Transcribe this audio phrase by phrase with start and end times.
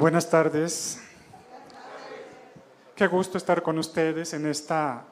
[0.00, 0.98] Buenas tardes.
[2.96, 5.04] Qué gusto estar con ustedes en esta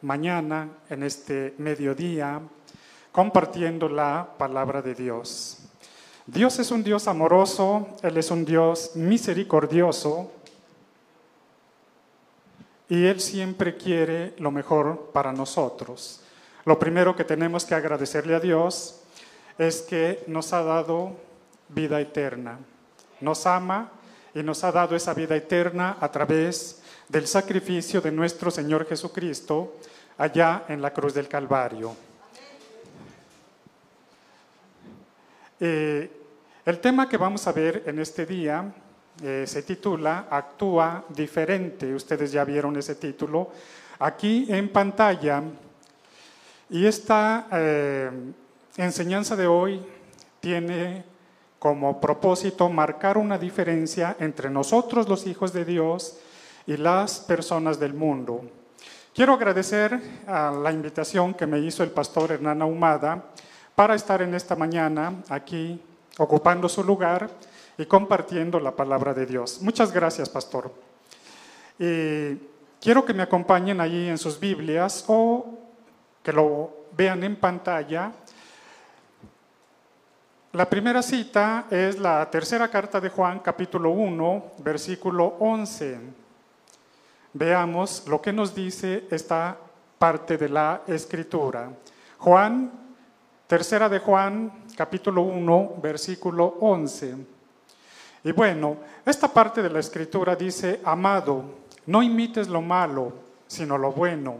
[0.00, 2.40] mañana, en este mediodía,
[3.12, 5.58] compartiendo la palabra de Dios.
[6.24, 10.32] Dios es un Dios amoroso, Él es un Dios misericordioso
[12.88, 16.22] y Él siempre quiere lo mejor para nosotros.
[16.64, 18.98] Lo primero que tenemos que agradecerle a Dios
[19.58, 21.12] es que nos ha dado
[21.68, 22.58] vida eterna.
[23.20, 23.92] Nos ama
[24.36, 29.76] y nos ha dado esa vida eterna a través del sacrificio de nuestro Señor Jesucristo
[30.18, 31.96] allá en la cruz del Calvario.
[35.58, 36.10] Eh,
[36.66, 38.70] el tema que vamos a ver en este día
[39.22, 41.94] eh, se titula Actúa diferente.
[41.94, 43.50] Ustedes ya vieron ese título
[43.98, 45.42] aquí en pantalla.
[46.68, 48.10] Y esta eh,
[48.76, 49.80] enseñanza de hoy
[50.40, 51.15] tiene
[51.66, 56.16] como propósito marcar una diferencia entre nosotros los hijos de Dios
[56.64, 58.44] y las personas del mundo.
[59.12, 63.20] Quiero agradecer a la invitación que me hizo el pastor Hernán Ahumada
[63.74, 65.82] para estar en esta mañana aquí
[66.18, 67.28] ocupando su lugar
[67.76, 69.60] y compartiendo la palabra de Dios.
[69.60, 70.72] Muchas gracias, pastor.
[71.80, 72.36] Y
[72.80, 75.46] quiero que me acompañen allí en sus Biblias o
[76.22, 78.12] que lo vean en pantalla
[80.56, 86.00] la primera cita es la tercera carta de Juan, capítulo 1, versículo 11.
[87.34, 89.54] Veamos lo que nos dice esta
[89.98, 91.68] parte de la escritura.
[92.16, 92.72] Juan,
[93.46, 97.16] tercera de Juan, capítulo 1, versículo 11.
[98.24, 101.44] Y bueno, esta parte de la escritura dice, amado,
[101.84, 103.12] no imites lo malo,
[103.46, 104.38] sino lo bueno.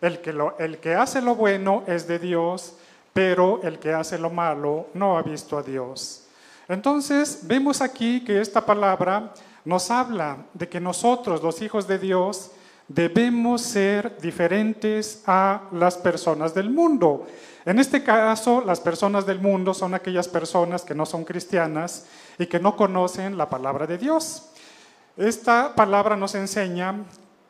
[0.00, 2.76] El que, el que hace lo bueno es de Dios
[3.16, 6.24] pero el que hace lo malo no ha visto a Dios.
[6.68, 9.32] Entonces, vemos aquí que esta palabra
[9.64, 12.50] nos habla de que nosotros, los hijos de Dios,
[12.88, 17.26] debemos ser diferentes a las personas del mundo.
[17.64, 22.04] En este caso, las personas del mundo son aquellas personas que no son cristianas
[22.38, 24.50] y que no conocen la palabra de Dios.
[25.16, 27.06] Esta palabra nos enseña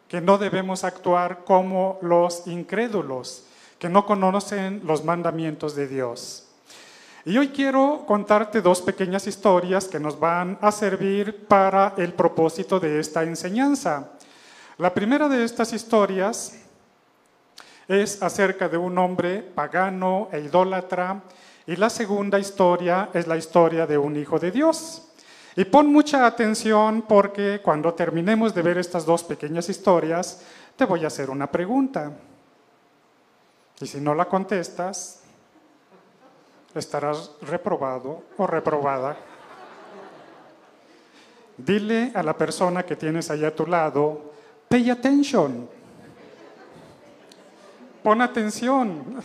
[0.07, 3.46] que no debemos actuar como los incrédulos,
[3.79, 6.47] que no conocen los mandamientos de Dios.
[7.25, 12.79] Y hoy quiero contarte dos pequeñas historias que nos van a servir para el propósito
[12.79, 14.11] de esta enseñanza.
[14.79, 16.55] La primera de estas historias
[17.89, 21.23] es acerca de un hombre pagano e idólatra
[21.67, 25.09] y la segunda historia es la historia de un hijo de Dios.
[25.57, 30.43] Y pon mucha atención porque cuando terminemos de ver estas dos pequeñas historias,
[30.77, 32.13] te voy a hacer una pregunta.
[33.81, 35.21] Y si no la contestas,
[36.75, 39.17] estarás reprobado o reprobada.
[41.57, 44.33] Dile a la persona que tienes allá a tu lado,
[44.69, 45.69] pay attention.
[48.03, 49.23] Pon atención.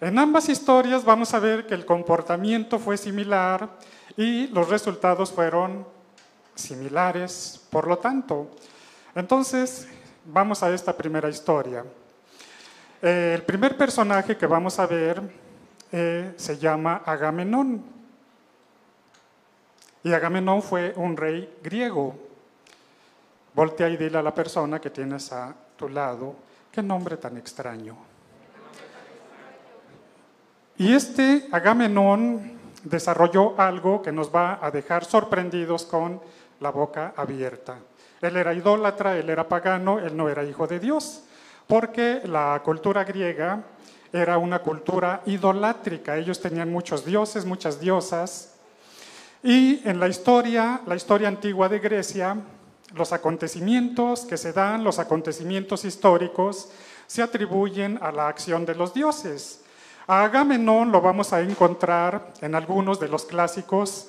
[0.00, 3.68] En ambas historias vamos a ver que el comportamiento fue similar
[4.16, 5.86] y los resultados fueron
[6.54, 8.50] similares, por lo tanto.
[9.14, 9.88] Entonces,
[10.24, 11.84] vamos a esta primera historia.
[13.02, 15.22] Eh, el primer personaje que vamos a ver
[15.92, 17.82] eh, se llama Agamenón.
[20.02, 22.14] Y Agamenón fue un rey griego.
[23.54, 26.36] Voltea y dile a la persona que tienes a tu lado,
[26.70, 27.96] qué nombre tan extraño.
[30.78, 36.20] Y este Agamenón desarrolló algo que nos va a dejar sorprendidos con
[36.60, 37.78] la boca abierta.
[38.20, 41.22] Él era idólatra, él era pagano, él no era hijo de Dios,
[41.66, 43.62] porque la cultura griega
[44.12, 46.16] era una cultura idolátrica.
[46.16, 48.54] Ellos tenían muchos dioses, muchas diosas.
[49.42, 52.36] Y en la historia, la historia antigua de Grecia,
[52.94, 56.70] los acontecimientos que se dan, los acontecimientos históricos,
[57.06, 59.62] se atribuyen a la acción de los dioses.
[60.06, 64.08] A Agamenón lo vamos a encontrar en algunos de los clásicos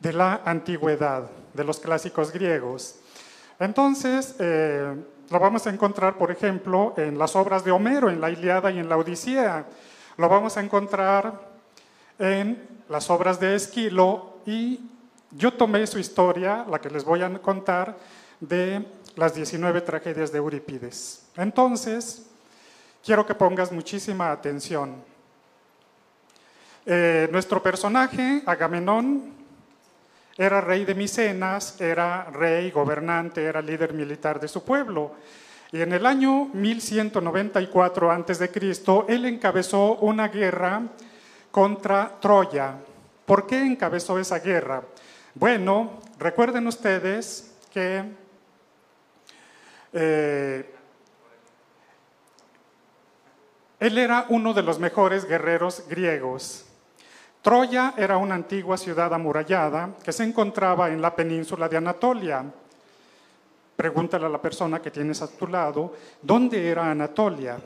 [0.00, 2.96] de la antigüedad, de los clásicos griegos.
[3.58, 4.94] Entonces, eh,
[5.30, 8.78] lo vamos a encontrar, por ejemplo, en las obras de Homero, en la Iliada y
[8.78, 9.64] en la Odisea.
[10.16, 11.40] Lo vamos a encontrar
[12.18, 14.80] en las obras de Esquilo y
[15.30, 17.96] yo tomé su historia, la que les voy a contar,
[18.40, 18.84] de
[19.16, 21.26] las 19 tragedias de Eurípides.
[21.36, 22.26] Entonces,
[23.04, 24.96] quiero que pongas muchísima atención.
[26.86, 29.32] Eh, nuestro personaje, Agamenón,
[30.36, 35.12] era rey de Micenas, era rey, gobernante, era líder militar de su pueblo.
[35.70, 38.50] Y en el año 1194 a.C.,
[39.08, 40.82] él encabezó una guerra
[41.50, 42.76] contra Troya.
[43.24, 44.82] ¿Por qué encabezó esa guerra?
[45.34, 48.04] Bueno, recuerden ustedes que
[49.92, 50.74] eh,
[53.80, 56.66] él era uno de los mejores guerreros griegos.
[57.44, 62.42] Troya era una antigua ciudad amurallada que se encontraba en la península de Anatolia.
[63.76, 65.92] Pregúntale a la persona que tienes a tu lado,
[66.22, 67.58] ¿dónde era Anatolia?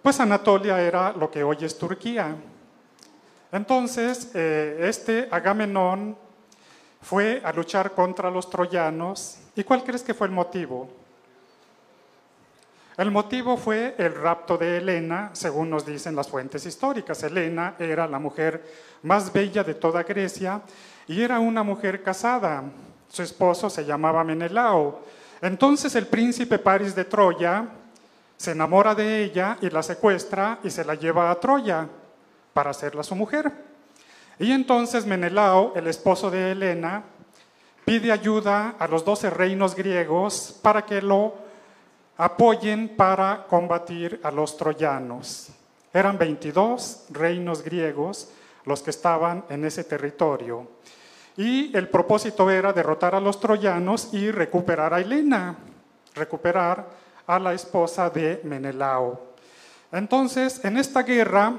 [0.00, 2.36] Pues Anatolia era lo que hoy es Turquía.
[3.50, 6.16] Entonces, eh, este Agamenón
[7.02, 9.38] fue a luchar contra los troyanos.
[9.56, 10.88] ¿Y cuál crees que fue el motivo?
[12.96, 17.22] El motivo fue el rapto de Helena, según nos dicen las fuentes históricas.
[17.22, 18.64] Helena era la mujer
[19.02, 20.62] más bella de toda Grecia
[21.06, 22.64] y era una mujer casada.
[23.06, 25.02] Su esposo se llamaba Menelao.
[25.42, 27.68] Entonces el príncipe Paris de Troya
[28.34, 31.86] se enamora de ella y la secuestra y se la lleva a Troya
[32.54, 33.52] para hacerla su mujer.
[34.38, 37.02] Y entonces Menelao, el esposo de Helena,
[37.84, 41.45] pide ayuda a los doce reinos griegos para que lo
[42.16, 45.48] apoyen para combatir a los troyanos.
[45.92, 48.30] Eran 22 reinos griegos
[48.64, 50.68] los que estaban en ese territorio.
[51.36, 55.56] Y el propósito era derrotar a los troyanos y recuperar a Helena,
[56.14, 56.86] recuperar
[57.26, 59.20] a la esposa de Menelao.
[59.92, 61.54] Entonces, en esta guerra,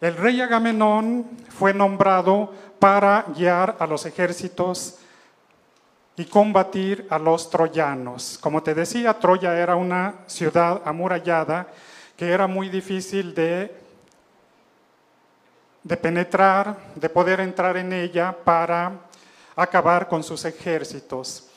[0.00, 4.98] el rey Agamenón fue nombrado para guiar a los ejércitos
[6.16, 8.38] y combatir a los troyanos.
[8.40, 11.68] Como te decía, Troya era una ciudad amurallada
[12.16, 13.74] que era muy difícil de,
[15.82, 18.92] de penetrar, de poder entrar en ella para
[19.54, 21.48] acabar con sus ejércitos.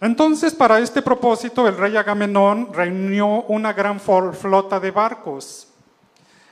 [0.00, 5.68] Entonces, para este propósito, el rey Agamenón reunió una gran flota de barcos.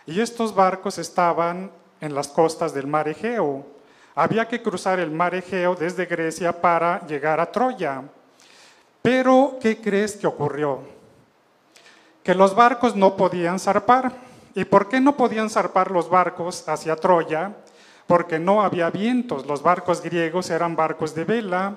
[0.05, 1.71] Y estos barcos estaban
[2.01, 3.76] en las costas del mar Egeo
[4.17, 8.03] había que cruzar el mar Egeo desde Grecia para llegar a Troya.
[9.03, 10.81] Pero, ¿qué crees que ocurrió?
[12.25, 14.11] Que los barcos no podían zarpar.
[14.55, 17.53] ¿Y por qué no podían zarpar los barcos hacia Troya?
[18.07, 19.45] Porque no había vientos.
[19.47, 21.75] Los barcos griegos eran barcos de vela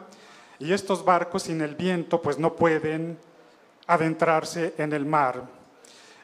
[0.59, 3.19] y estos barcos sin el viento pues no pueden
[3.85, 5.43] adentrarse en el mar.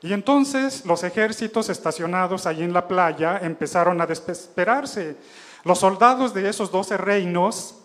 [0.02, 5.18] Y entonces los ejércitos estacionados allí en la playa empezaron a desesperarse
[5.66, 7.76] los soldados de esos doce reinos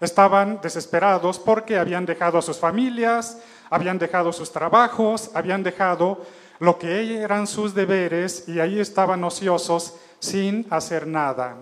[0.00, 3.38] estaban desesperados porque habían dejado a sus familias,
[3.70, 6.26] habían dejado sus trabajos, habían dejado
[6.58, 11.58] lo que eran sus deberes y ahí estaban ociosos sin hacer nada.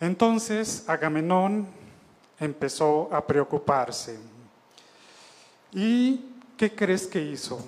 [0.00, 1.68] Entonces Agamenón
[2.40, 4.18] empezó a preocuparse.
[5.70, 6.24] ¿Y
[6.56, 7.64] qué crees que hizo?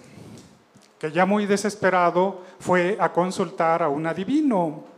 [0.99, 4.94] Que ya muy desesperado fue a consultar a un adivino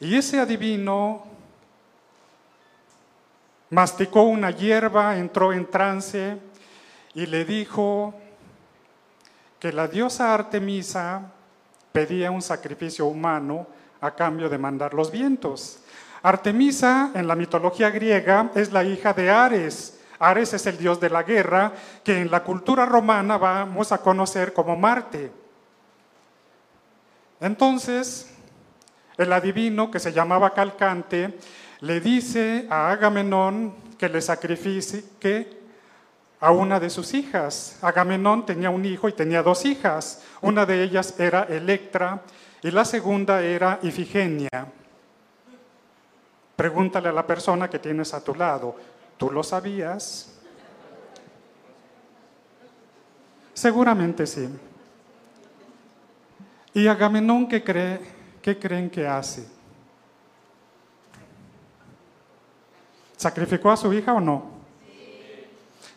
[0.00, 1.24] y ese adivino
[3.70, 6.38] masticó una hierba, entró en trance
[7.14, 8.14] y le dijo
[9.58, 11.32] que la diosa Artemisa
[11.92, 13.66] pedía un sacrificio humano
[14.00, 15.80] a cambio de mandar los vientos.
[16.22, 20.00] Artemisa en la mitología griega es la hija de Ares.
[20.20, 21.72] Ares es el dios de la guerra
[22.04, 25.30] que en la cultura romana vamos a conocer como Marte.
[27.40, 28.27] Entonces,
[29.18, 31.38] el adivino, que se llamaba Calcante,
[31.80, 35.58] le dice a Agamenón que le sacrifique
[36.40, 37.78] a una de sus hijas.
[37.82, 40.22] Agamenón tenía un hijo y tenía dos hijas.
[40.40, 42.22] Una de ellas era Electra
[42.62, 44.68] y la segunda era Ifigenia.
[46.54, 48.76] Pregúntale a la persona que tienes a tu lado,
[49.16, 50.34] ¿tú lo sabías?
[53.54, 54.48] Seguramente sí.
[56.74, 58.17] ¿Y Agamenón qué cree?
[58.48, 59.46] ¿Qué creen que hace?
[63.14, 64.42] ¿Sacrificó a su hija o no?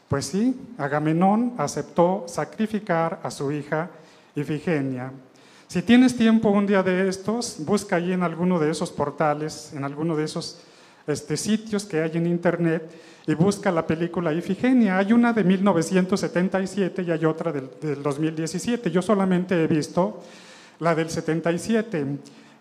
[0.09, 3.89] Pues sí, Agamenón aceptó sacrificar a su hija
[4.35, 5.13] Ifigenia.
[5.69, 9.85] Si tienes tiempo un día de estos, busca allí en alguno de esos portales, en
[9.85, 10.59] alguno de esos
[11.07, 12.91] este, sitios que hay en internet
[13.27, 14.97] y busca la película Ifigenia.
[14.97, 18.91] Hay una de 1977 y hay otra del 2017.
[18.91, 20.21] Yo solamente he visto
[20.79, 22.05] la del 77.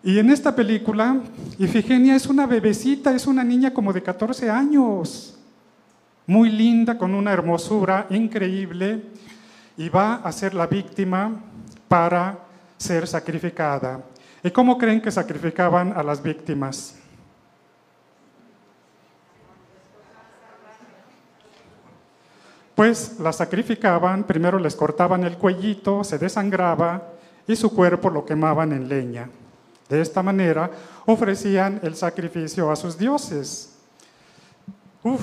[0.03, 1.21] Y en esta película,
[1.59, 5.37] Ifigenia es una bebecita, es una niña como de 14 años,
[6.25, 9.03] muy linda, con una hermosura increíble,
[9.77, 11.39] y va a ser la víctima
[11.87, 12.39] para
[12.77, 14.03] ser sacrificada.
[14.43, 16.95] ¿Y cómo creen que sacrificaban a las víctimas?
[22.73, 27.03] Pues la sacrificaban, primero les cortaban el cuellito, se desangraba
[27.47, 29.29] y su cuerpo lo quemaban en leña.
[29.91, 30.71] De esta manera
[31.05, 33.73] ofrecían el sacrificio a sus dioses.
[35.03, 35.21] Uf,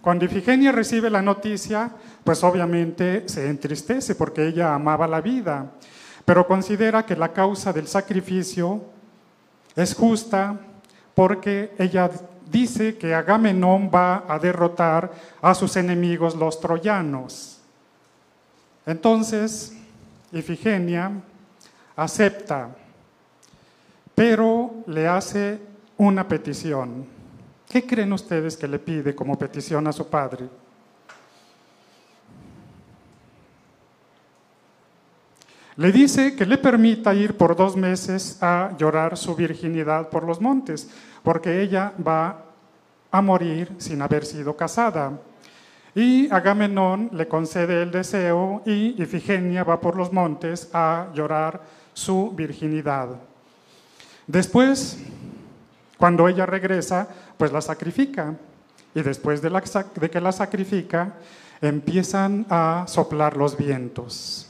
[0.00, 1.88] cuando Ifigenia recibe la noticia,
[2.24, 5.70] pues obviamente se entristece porque ella amaba la vida,
[6.24, 8.82] pero considera que la causa del sacrificio
[9.76, 10.58] es justa
[11.14, 12.10] porque ella
[12.50, 17.60] dice que Agamenón va a derrotar a sus enemigos los troyanos.
[18.84, 19.72] Entonces,
[20.32, 21.12] Ifigenia
[21.94, 22.70] acepta,
[24.14, 25.60] pero le hace
[25.96, 27.06] una petición.
[27.68, 30.48] ¿Qué creen ustedes que le pide como petición a su padre?
[35.76, 40.38] Le dice que le permita ir por dos meses a llorar su virginidad por los
[40.38, 40.90] montes,
[41.22, 42.44] porque ella va
[43.10, 45.18] a morir sin haber sido casada.
[45.94, 51.60] Y Agamenón le concede el deseo y Ifigenia va por los montes a llorar
[51.94, 53.31] su virginidad.
[54.32, 54.96] Después,
[55.98, 58.34] cuando ella regresa, pues la sacrifica.
[58.94, 61.16] Y después de, de que la sacrifica,
[61.60, 64.48] empiezan a soplar los vientos.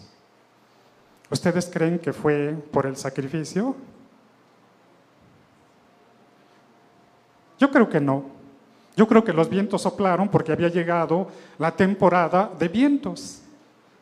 [1.31, 3.75] ¿Ustedes creen que fue por el sacrificio?
[7.59, 8.27] Yo creo que no.
[8.97, 11.27] Yo creo que los vientos soplaron porque había llegado
[11.59, 13.43] la temporada de vientos.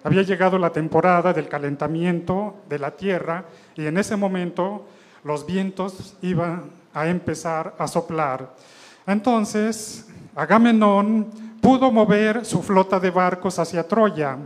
[0.04, 3.46] Había llegado la temporada del calentamiento de la tierra
[3.76, 4.86] y en ese momento
[5.24, 8.54] los vientos iban a empezar a soplar.
[9.06, 14.38] Entonces, Agamenón pudo mover su flota de barcos hacia Troya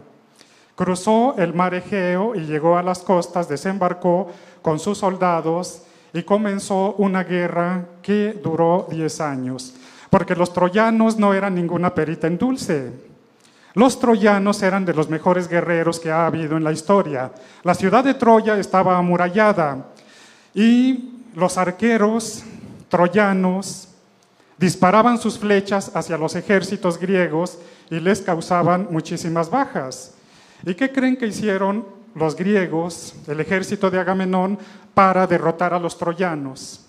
[0.75, 4.29] Cruzó el mar Egeo y llegó a las costas, desembarcó
[4.61, 9.75] con sus soldados y comenzó una guerra que duró 10 años,
[10.11, 12.93] porque los troyanos no eran ninguna perita en dulce.
[13.75, 17.31] Los troyanos eran de los mejores guerreros que ha habido en la historia.
[17.63, 19.87] La ciudad de Troya estaba amurallada
[20.55, 22.45] y los arqueros
[22.89, 23.89] troyanos
[24.57, 27.59] disparaban sus flechas hacia los ejércitos griegos
[27.91, 30.15] y les causaban muchísimas bajas.
[30.65, 31.85] ¿Y qué creen que hicieron
[32.15, 34.59] los griegos, el ejército de Agamenón,
[34.95, 36.87] para derrotar a los troyanos?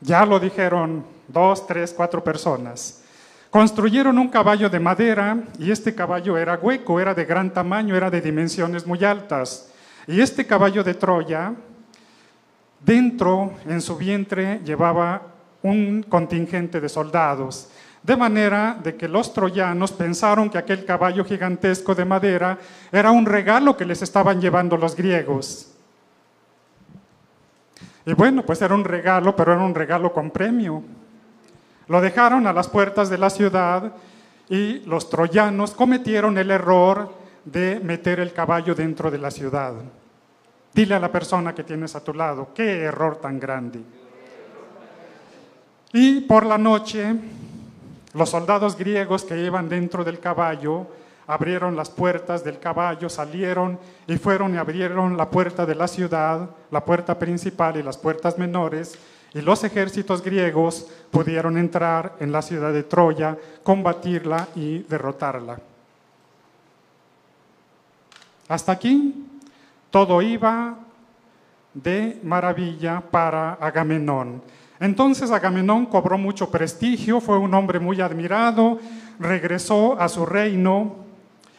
[0.00, 3.02] Ya lo dijeron dos, tres, cuatro personas.
[3.50, 8.10] Construyeron un caballo de madera y este caballo era hueco, era de gran tamaño, era
[8.10, 9.70] de dimensiones muy altas.
[10.06, 11.52] Y este caballo de Troya,
[12.80, 15.22] dentro, en su vientre, llevaba
[15.62, 17.70] un contingente de soldados.
[18.02, 22.56] De manera de que los troyanos pensaron que aquel caballo gigantesco de madera
[22.92, 25.72] era un regalo que les estaban llevando los griegos.
[28.04, 30.84] Y bueno, pues era un regalo, pero era un regalo con premio.
[31.88, 33.92] Lo dejaron a las puertas de la ciudad
[34.48, 37.12] y los troyanos cometieron el error
[37.44, 39.74] de meter el caballo dentro de la ciudad.
[40.74, 43.80] Dile a la persona que tienes a tu lado, qué error tan grande.
[45.92, 47.14] Y por la noche
[48.16, 50.86] los soldados griegos que iban dentro del caballo
[51.26, 56.48] abrieron las puertas del caballo, salieron y fueron y abrieron la puerta de la ciudad,
[56.70, 58.98] la puerta principal y las puertas menores,
[59.36, 65.60] y los ejércitos griegos pudieron entrar en la ciudad de Troya, combatirla y derrotarla.
[68.48, 69.26] Hasta aquí
[69.90, 70.78] todo iba
[71.74, 74.40] de maravilla para Agamenón.
[74.80, 78.78] Entonces Agamenón cobró mucho prestigio, fue un hombre muy admirado,
[79.18, 80.96] regresó a su reino.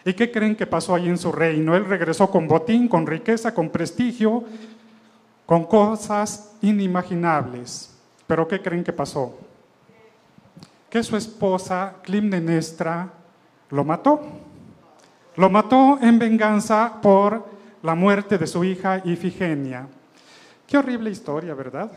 [0.03, 1.75] ¿Y qué creen que pasó ahí en su reino?
[1.75, 4.46] Él regresó con botín, con riqueza, con prestigio,
[5.48, 7.89] con cosas inimaginables.
[8.27, 9.36] Pero ¿qué creen que pasó?
[10.88, 13.10] Que su esposa, Climnenestra,
[13.72, 14.22] lo mató.
[15.38, 17.44] Lo mató en venganza por
[17.82, 19.88] la muerte de su hija Ifigenia.
[20.68, 21.92] Qué horrible historia, ¿verdad?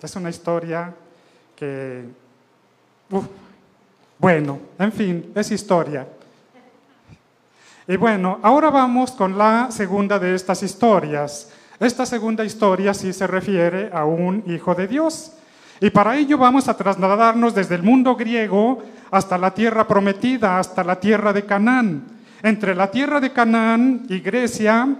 [0.00, 0.94] Es una historia
[1.54, 2.04] que
[4.18, 6.06] bueno, en fin, es historia.
[7.88, 11.50] Y bueno, ahora vamos con la segunda de estas historias.
[11.80, 15.32] Esta segunda historia sí se refiere a un hijo de Dios.
[15.80, 20.84] Y para ello vamos a trasladarnos desde el mundo griego hasta la tierra prometida, hasta
[20.84, 22.04] la tierra de Canaán.
[22.42, 24.94] Entre la tierra de Canaán y Grecia,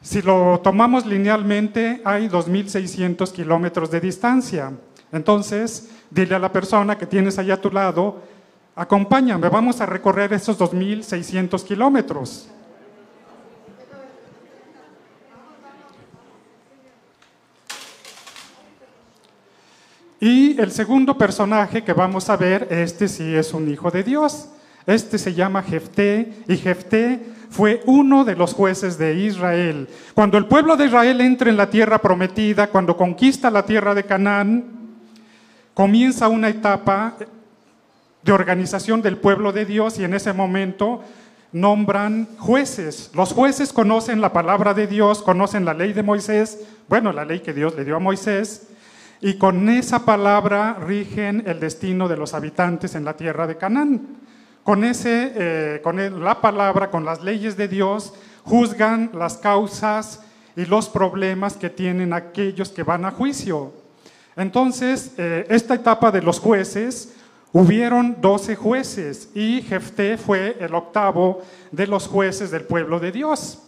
[0.00, 4.72] si lo tomamos linealmente, hay 2.600 kilómetros de distancia.
[5.10, 8.22] Entonces, dile a la persona que tienes allá a tu lado,
[8.76, 12.48] acompáñame, vamos a recorrer esos 2.600 kilómetros.
[20.20, 24.48] Y el segundo personaje que vamos a ver, este sí es un hijo de Dios.
[24.86, 27.20] Este se llama Jefté y Jefté
[27.50, 29.88] fue uno de los jueces de Israel.
[30.14, 34.04] Cuando el pueblo de Israel entra en la tierra prometida, cuando conquista la tierra de
[34.04, 34.64] Canaán,
[35.74, 37.14] comienza una etapa
[38.22, 41.02] de organización del pueblo de Dios y en ese momento
[41.52, 43.10] nombran jueces.
[43.14, 47.40] Los jueces conocen la palabra de Dios, conocen la ley de Moisés, bueno, la ley
[47.40, 48.68] que Dios le dio a Moisés,
[49.20, 54.18] y con esa palabra rigen el destino de los habitantes en la tierra de Canaán.
[54.62, 58.12] Con, ese, eh, con la palabra, con las leyes de Dios,
[58.44, 60.22] juzgan las causas
[60.56, 63.72] y los problemas que tienen aquellos que van a juicio.
[64.36, 67.14] Entonces, eh, esta etapa de los jueces,
[67.52, 73.62] hubieron doce jueces y Jefté fue el octavo de los jueces del pueblo de Dios.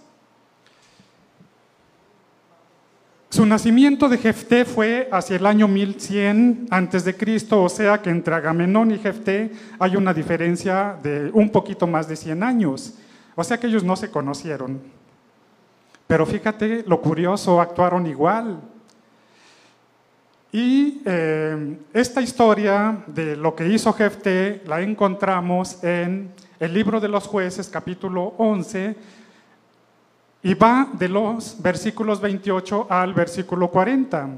[3.31, 8.11] Su nacimiento de Jefté fue hacia el año 1100 antes de Cristo, o sea que
[8.11, 12.95] entre Agamenón y Jefté hay una diferencia de un poquito más de 100 años.
[13.37, 14.81] O sea que ellos no se conocieron.
[16.09, 18.61] Pero fíjate lo curioso, actuaron igual.
[20.51, 27.07] Y eh, esta historia de lo que hizo Jefté la encontramos en el libro de
[27.07, 28.97] los jueces, capítulo 11,
[30.43, 34.29] y va de los versículos 28 al versículo 40.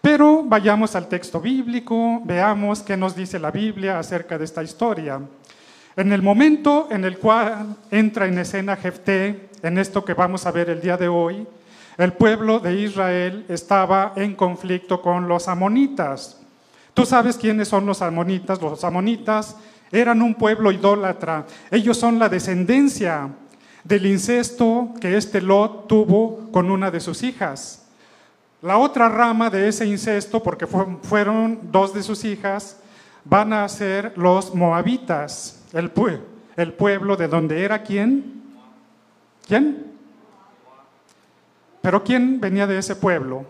[0.00, 5.20] Pero vayamos al texto bíblico, veamos qué nos dice la Biblia acerca de esta historia.
[5.94, 10.50] En el momento en el cual entra en escena Jefté, en esto que vamos a
[10.50, 11.46] ver el día de hoy,
[11.98, 16.40] el pueblo de Israel estaba en conflicto con los amonitas.
[16.94, 18.60] Tú sabes quiénes son los amonitas.
[18.60, 19.56] Los amonitas
[19.90, 21.46] eran un pueblo idólatra.
[21.70, 23.28] Ellos son la descendencia
[23.84, 27.86] del incesto que este Lot tuvo con una de sus hijas.
[28.60, 32.78] La otra rama de ese incesto, porque fueron dos de sus hijas,
[33.24, 35.90] van a ser los moabitas, el,
[36.56, 38.42] el pueblo de donde era quién.
[39.46, 39.92] ¿Quién?
[41.80, 43.44] Pero ¿quién venía de ese pueblo?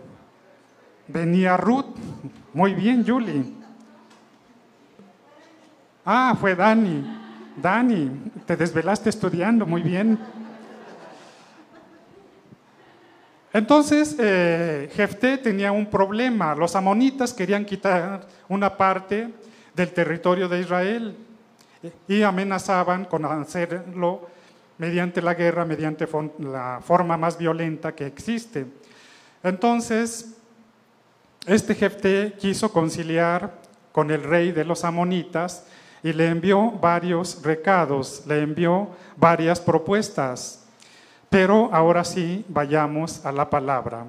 [1.07, 1.95] Venía Ruth.
[2.53, 3.45] Muy bien, Julie.
[6.03, 7.22] Ah, fue Dani.
[7.55, 8.09] Dani,
[8.45, 10.17] te desvelaste estudiando, muy bien.
[13.53, 16.55] Entonces, eh, Jefté tenía un problema.
[16.55, 19.29] Los amonitas querían quitar una parte
[19.75, 21.15] del territorio de Israel
[22.07, 24.27] y amenazaban con hacerlo
[24.79, 26.07] mediante la guerra, mediante
[26.39, 28.65] la forma más violenta que existe.
[29.43, 30.35] Entonces,
[31.45, 33.53] este Jefté quiso conciliar
[33.91, 35.65] con el rey de los amonitas
[36.03, 40.65] y le envió varios recados, le envió varias propuestas.
[41.29, 44.05] Pero ahora sí, vayamos a la palabra.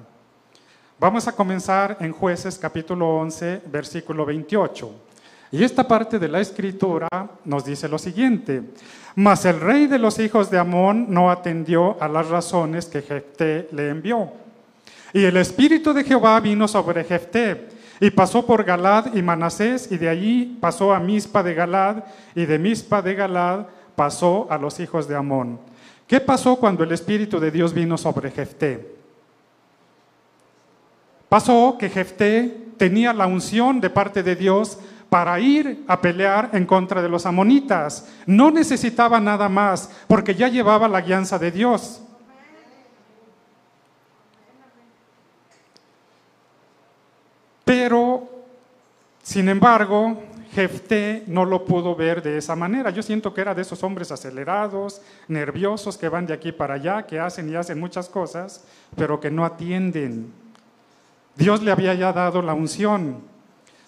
[0.99, 4.91] Vamos a comenzar en jueces capítulo 11, versículo 28.
[5.51, 7.07] Y esta parte de la escritura
[7.45, 8.61] nos dice lo siguiente,
[9.15, 13.69] mas el rey de los hijos de Amón no atendió a las razones que Jefté
[13.71, 14.31] le envió.
[15.13, 19.97] Y el espíritu de Jehová vino sobre Jefté y pasó por Galad y Manasés, y
[19.97, 22.03] de allí pasó a Mispa de Galad,
[22.35, 25.59] y de Mispa de Galad pasó a los hijos de Amón.
[26.07, 28.95] ¿Qué pasó cuando el Espíritu de Dios vino sobre Jefté?
[31.29, 34.77] Pasó que Jefté tenía la unción de parte de Dios
[35.09, 38.07] para ir a pelear en contra de los amonitas.
[38.25, 42.01] No necesitaba nada más, porque ya llevaba la guianza de Dios.
[47.65, 48.29] Pero,
[49.21, 50.23] sin embargo,
[50.53, 52.91] Jefté no lo pudo ver de esa manera.
[52.91, 57.05] Yo siento que era de esos hombres acelerados, nerviosos, que van de aquí para allá,
[57.05, 58.63] que hacen y hacen muchas cosas,
[58.95, 60.31] pero que no atienden.
[61.35, 63.17] Dios le había ya dado la unción.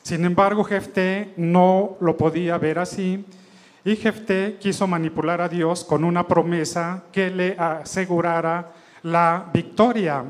[0.03, 3.25] Sin embargo, Jefté no lo podía ver así
[3.85, 10.25] y Jefté quiso manipular a Dios con una promesa que le asegurara la victoria.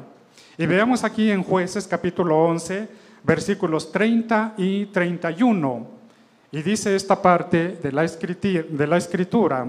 [0.59, 2.87] Y veamos aquí en Jueces capítulo 11,
[3.27, 5.85] versículos 30 y 31.
[6.53, 9.67] Y dice esta parte de la, de la escritura,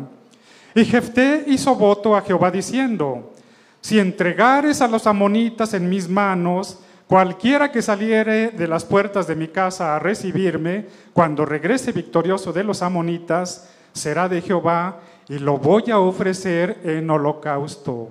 [0.75, 3.33] y Jefté hizo voto a Jehová diciendo,
[3.81, 9.35] si entregares a los amonitas en mis manos, cualquiera que saliere de las puertas de
[9.35, 15.59] mi casa a recibirme, cuando regrese victorioso de los amonitas, será de Jehová y lo
[15.59, 18.11] voy a ofrecer en holocausto.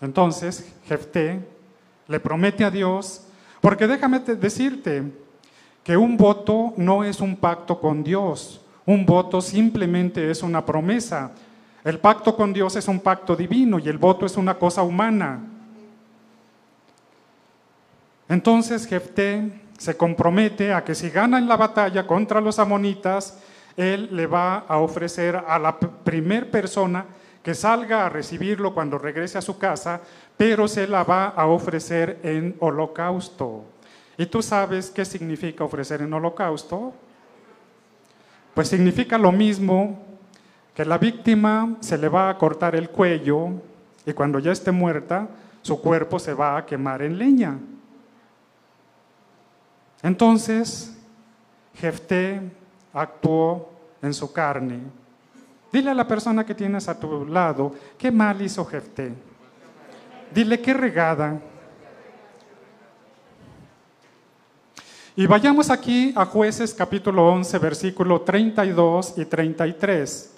[0.00, 1.53] Entonces Jefté
[2.08, 3.22] le promete a Dios,
[3.60, 5.02] porque déjame decirte
[5.82, 11.32] que un voto no es un pacto con Dios, un voto simplemente es una promesa.
[11.84, 15.40] El pacto con Dios es un pacto divino y el voto es una cosa humana.
[18.28, 23.38] Entonces Jefté se compromete a que si gana en la batalla contra los amonitas,
[23.76, 27.04] él le va a ofrecer a la primer persona
[27.42, 30.00] que salga a recibirlo cuando regrese a su casa,
[30.36, 33.64] pero se la va a ofrecer en holocausto.
[34.16, 36.92] ¿Y tú sabes qué significa ofrecer en holocausto?
[38.54, 39.98] Pues significa lo mismo
[40.74, 43.50] que la víctima se le va a cortar el cuello
[44.06, 45.28] y cuando ya esté muerta,
[45.62, 47.58] su cuerpo se va a quemar en leña.
[50.02, 50.96] Entonces,
[51.74, 52.40] Jefté
[52.92, 53.70] actuó
[54.02, 54.80] en su carne.
[55.72, 59.12] Dile a la persona que tienes a tu lado, ¿qué mal hizo Jefté?
[60.32, 61.40] Dile qué regada.
[65.16, 70.34] Y vayamos aquí a jueces capítulo 11, versículo 32 y 33.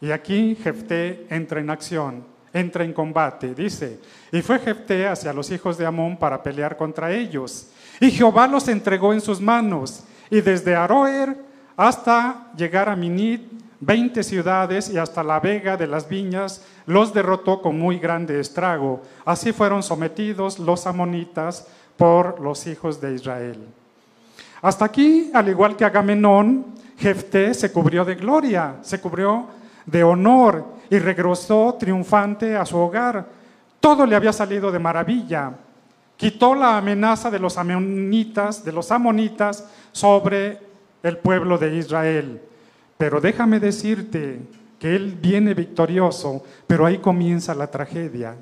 [0.00, 3.54] Y aquí Jefté entra en acción, entra en combate.
[3.54, 4.00] Dice,
[4.32, 7.68] y fue Jefté hacia los hijos de Amón para pelear contra ellos.
[8.00, 10.02] Y Jehová los entregó en sus manos.
[10.28, 11.36] Y desde Aroer
[11.76, 13.42] hasta llegar a Minit,
[13.78, 19.02] veinte ciudades y hasta la vega de las viñas, los derrotó con muy grande estrago.
[19.24, 23.58] Así fueron sometidos los amonitas por los hijos de Israel.
[24.62, 26.66] Hasta aquí, al igual que Agamenón,
[26.98, 29.46] Jefté se cubrió de gloria, se cubrió
[29.84, 33.26] de honor y regresó triunfante a su hogar.
[33.80, 35.52] Todo le había salido de maravilla
[36.16, 40.58] quitó la amenaza de los amonitas, de los amonitas sobre
[41.02, 42.40] el pueblo de Israel.
[42.98, 44.40] Pero déjame decirte
[44.78, 48.36] que él viene victorioso, pero ahí comienza la tragedia.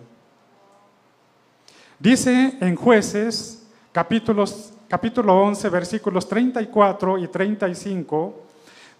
[1.98, 8.42] Dice en jueces, capítulos, capítulo 11, versículos 34 y 35,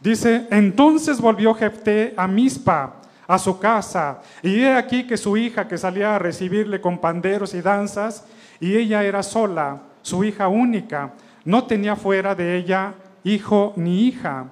[0.00, 5.66] dice, entonces volvió Jefté a Mispa, a su casa, y he aquí que su hija
[5.66, 8.24] que salía a recibirle con panderos y danzas,
[8.60, 11.12] y ella era sola, su hija única,
[11.44, 12.94] no tenía fuera de ella
[13.24, 14.46] hijo ni hija.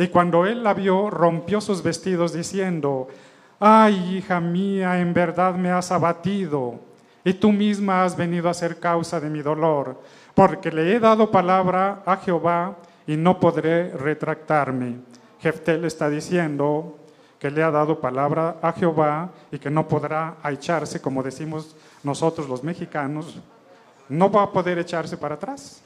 [0.00, 3.08] Y cuando él la vio, rompió sus vestidos diciendo,
[3.58, 6.80] ay, hija mía, en verdad me has abatido,
[7.22, 10.00] y tú misma has venido a ser causa de mi dolor,
[10.34, 15.00] porque le he dado palabra a Jehová y no podré retractarme.
[15.38, 16.96] Jeftel está diciendo
[17.38, 22.48] que le ha dado palabra a Jehová y que no podrá echarse, como decimos nosotros
[22.48, 23.38] los mexicanos,
[24.08, 25.82] no va a poder echarse para atrás.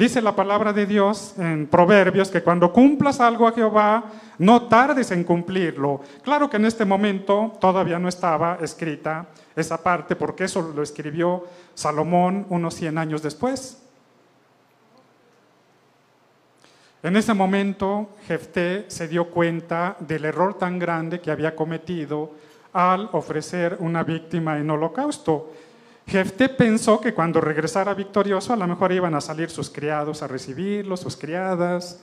[0.00, 4.04] Dice la palabra de Dios en Proverbios que cuando cumplas algo a Jehová,
[4.38, 6.00] no tardes en cumplirlo.
[6.22, 11.44] Claro que en este momento todavía no estaba escrita esa parte, porque eso lo escribió
[11.74, 13.82] Salomón unos 100 años después.
[17.02, 22.30] En ese momento, Jefté se dio cuenta del error tan grande que había cometido
[22.72, 25.52] al ofrecer una víctima en holocausto.
[26.10, 30.26] Jefté pensó que cuando regresara victorioso a lo mejor iban a salir sus criados a
[30.26, 32.02] recibirlo, sus criadas,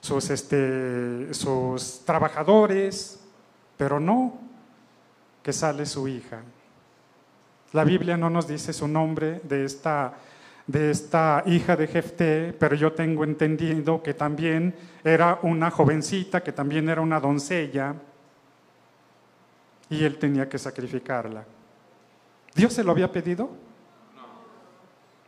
[0.00, 3.20] sus, este, sus trabajadores,
[3.76, 4.40] pero no,
[5.40, 6.40] que sale su hija.
[7.72, 10.14] La Biblia no nos dice su nombre de esta,
[10.66, 16.52] de esta hija de Jefté, pero yo tengo entendido que también era una jovencita, que
[16.52, 17.94] también era una doncella,
[19.90, 21.44] y él tenía que sacrificarla.
[22.54, 23.50] ¿Dios se lo había pedido?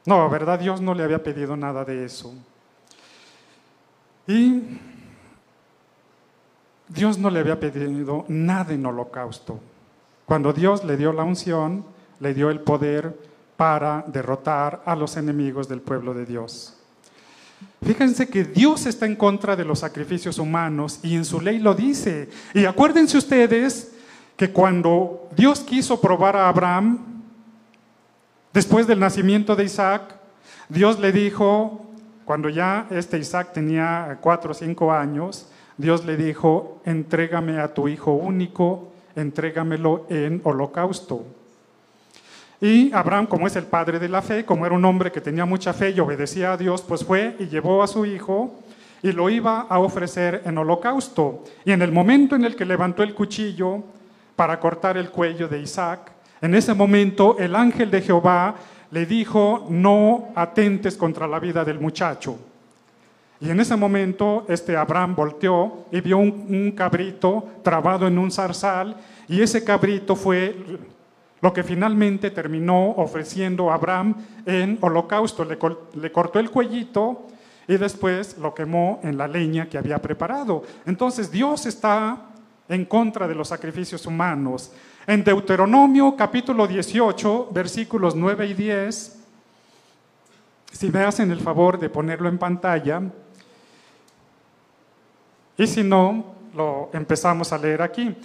[0.05, 0.59] No, ¿verdad?
[0.59, 2.33] Dios no le había pedido nada de eso.
[4.29, 4.63] Y
[6.89, 9.61] Dios no le había pedido nada en holocausto.
[10.25, 11.85] Cuando Dios le dio la unción,
[12.21, 13.19] le dio el poder
[13.57, 16.77] para derrotar a los enemigos del pueblo de Dios.
[17.85, 21.75] Fíjense que Dios está en contra de los sacrificios humanos y en su ley lo
[21.75, 22.29] dice.
[22.55, 23.93] Y acuérdense ustedes
[24.37, 27.16] que cuando Dios quiso probar a Abraham,
[28.57, 30.15] después del nacimiento de Isaac,
[30.71, 31.85] Dios le dijo,
[32.25, 37.87] cuando ya este Isaac tenía cuatro o cinco años, Dios le dijo, entrégame a tu
[37.87, 41.27] hijo único, entrégamelo en holocausto.
[42.59, 45.45] Y Abraham, como es el padre de la fe, como era un hombre que tenía
[45.45, 48.55] mucha fe y obedecía a Dios, pues fue y llevó a su hijo
[49.03, 51.45] y lo iba a ofrecer en holocausto.
[51.67, 53.83] Y en el momento en el que levantó el cuchillo
[54.35, 58.55] para cortar el cuello de Isaac, en ese momento el ángel de Jehová
[58.91, 62.39] le dijo, no atentes contra la vida del muchacho.
[63.41, 68.97] Y en ese momento este Abraham volteó y vio un, cabrito trabado en un zarzal
[69.29, 70.57] y ese cabrito fue
[71.43, 74.15] lo que finalmente terminó ofreciendo a Abraham
[74.47, 75.45] en holocausto.
[75.45, 75.59] Le,
[76.01, 77.27] le, cortó el cuellito
[77.69, 80.63] y después lo quemó en la leña que había preparado.
[80.87, 82.31] Entonces Dios está
[82.69, 84.73] en contra de los sacrificios humanos.
[85.09, 89.17] En Deuteronomio capítulo 18, versículos 9 y 10,
[90.73, 93.01] si me hacen el favor de ponerlo en pantalla,
[95.57, 98.17] y si no, lo empezamos a leer aquí.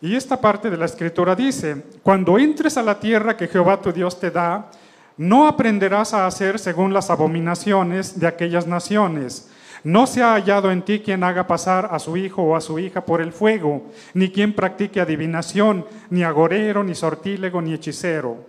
[0.00, 3.90] Y esta parte de la escritura dice, cuando entres a la tierra que Jehová tu
[3.90, 4.70] Dios te da,
[5.16, 9.50] no aprenderás a hacer según las abominaciones de aquellas naciones.
[9.82, 12.78] No se ha hallado en ti quien haga pasar a su hijo o a su
[12.78, 18.44] hija por el fuego, ni quien practique adivinación, ni agorero, ni sortílego, ni hechicero.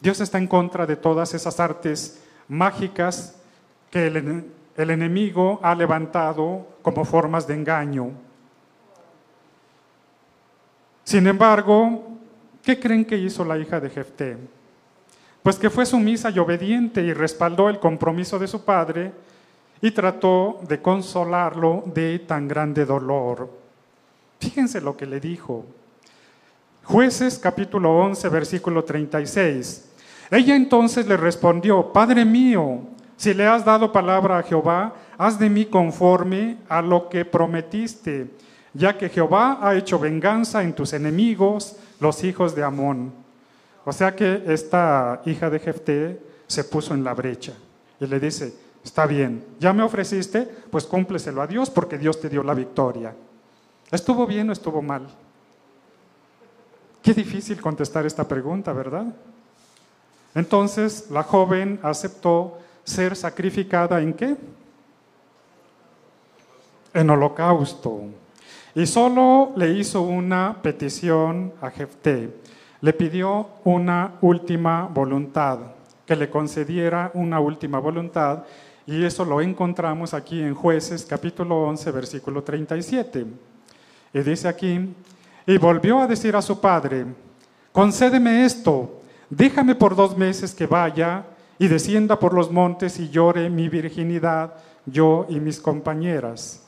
[0.00, 3.36] Dios está en contra de todas esas artes mágicas
[3.90, 4.44] que el,
[4.76, 8.12] enemigo ha levantado como formas de engaño.
[11.04, 12.08] Sin embargo,
[12.62, 14.38] ¿qué creen que hizo la hija de Jefté?
[15.42, 19.12] Pues que fue sumisa y obediente y respaldó el compromiso de su padre
[19.82, 23.50] y trató de consolarlo de tan grande dolor.
[24.38, 25.64] Fíjense lo que le dijo.
[26.84, 29.90] Jueces capítulo 11, versículo 36.
[30.30, 32.80] Ella entonces le respondió, Padre mío,
[33.16, 38.28] si le has dado palabra a Jehová, haz de mí conforme a lo que prometiste
[38.72, 43.12] ya que Jehová ha hecho venganza en tus enemigos, los hijos de Amón.
[43.84, 47.52] O sea que esta hija de Jefté se puso en la brecha
[47.98, 52.28] y le dice, está bien, ya me ofreciste, pues cúmpleselo a Dios porque Dios te
[52.28, 53.14] dio la victoria.
[53.90, 55.08] ¿Estuvo bien o estuvo mal?
[57.02, 59.06] Qué difícil contestar esta pregunta, ¿verdad?
[60.34, 64.36] Entonces la joven aceptó ser sacrificada en qué?
[66.92, 68.02] En holocausto.
[68.74, 72.32] Y solo le hizo una petición a Jefté.
[72.80, 75.58] Le pidió una última voluntad,
[76.06, 78.44] que le concediera una última voluntad.
[78.90, 83.24] Y eso lo encontramos aquí en Jueces capítulo 11, versículo 37.
[84.12, 84.92] Y dice aquí,
[85.46, 87.06] y volvió a decir a su padre,
[87.70, 91.24] concédeme esto, déjame por dos meses que vaya
[91.56, 94.54] y descienda por los montes y llore mi virginidad,
[94.86, 96.66] yo y mis compañeras.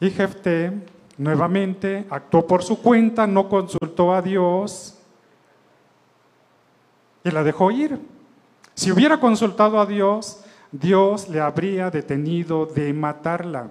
[0.00, 0.72] Y Jefté
[1.18, 4.98] nuevamente actuó por su cuenta, no consultó a Dios
[7.22, 8.00] y la dejó ir.
[8.72, 13.70] Si hubiera consultado a Dios, Dios le habría detenido de matarla.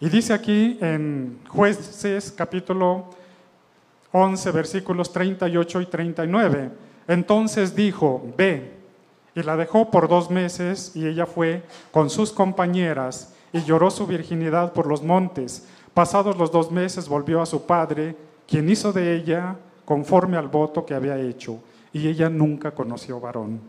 [0.00, 3.06] Y dice aquí en jueces capítulo
[4.12, 6.70] 11 versículos 38 y 39,
[7.08, 8.74] entonces dijo, ve,
[9.34, 14.06] y la dejó por dos meses y ella fue con sus compañeras y lloró su
[14.06, 15.66] virginidad por los montes.
[15.92, 20.84] Pasados los dos meses volvió a su padre, quien hizo de ella conforme al voto
[20.84, 21.58] que había hecho,
[21.92, 23.60] y ella nunca conoció varón.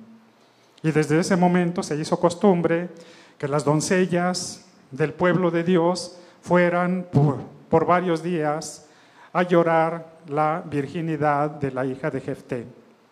[0.81, 2.89] Y desde ese momento se hizo costumbre
[3.37, 8.87] que las doncellas del pueblo de Dios fueran por, varios días
[9.33, 12.65] a llorar la virginidad de la hija de Jefté.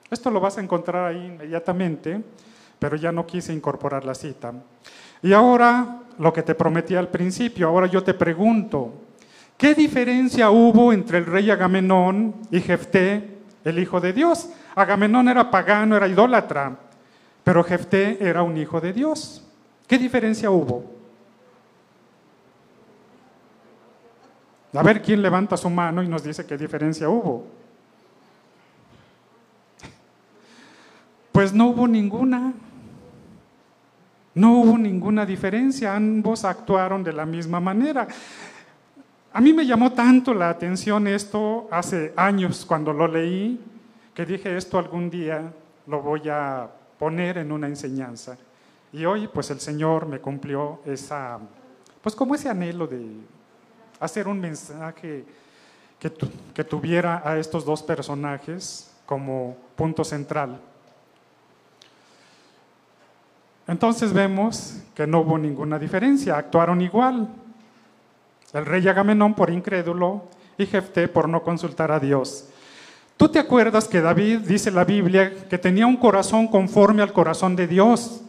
[0.09, 2.23] Esto lo vas a encontrar ahí inmediatamente,
[2.79, 4.53] pero ya no quise incorporar la cita.
[5.21, 8.93] Y ahora, lo que te prometí al principio, ahora yo te pregunto,
[9.63, 14.49] ¿qué diferencia hubo entre el rey Agamenón y Jefté, el hijo de Dios?
[14.75, 16.77] Agamenón era pagano, era idólatra,
[17.45, 19.41] pero Jefté era un hijo de Dios.
[19.87, 20.83] ¿Qué diferencia hubo?
[24.73, 27.47] A ver quién levanta su mano y nos dice qué diferencia hubo.
[31.31, 32.51] Pues no hubo ninguna.
[34.35, 38.09] No hubo ninguna diferencia, ambos actuaron de la misma manera.
[39.35, 43.59] A mí me llamó tanto la atención esto hace años cuando lo leí,
[44.13, 45.51] que dije esto algún día
[45.87, 46.69] lo voy a
[46.99, 48.37] poner en una enseñanza.
[48.91, 51.39] Y hoy pues el Señor me cumplió esa,
[52.03, 53.07] pues como ese anhelo de
[53.99, 55.25] hacer un mensaje
[55.97, 56.13] que,
[56.53, 60.61] que tuviera a estos dos personajes como punto central.
[63.65, 67.27] Entonces vemos que no hubo ninguna diferencia, actuaron igual.
[68.53, 70.23] El rey Agamenón por incrédulo
[70.57, 72.49] y Jefté por no consultar a Dios.
[73.17, 77.55] ¿Tú te acuerdas que David dice la Biblia que tenía un corazón conforme al corazón
[77.55, 78.21] de Dios?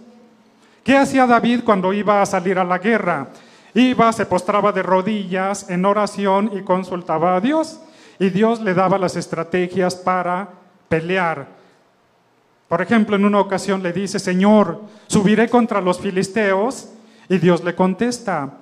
[0.83, 3.29] ¿Qué hacía David cuando iba a salir a la guerra?
[3.75, 7.81] Iba, se postraba de rodillas en oración y consultaba a Dios.
[8.19, 10.49] Y Dios le daba las estrategias para
[10.89, 11.49] pelear.
[12.69, 16.91] Por ejemplo, en una ocasión le dice, Señor, subiré contra los filisteos.
[17.29, 18.59] Y Dios le contesta,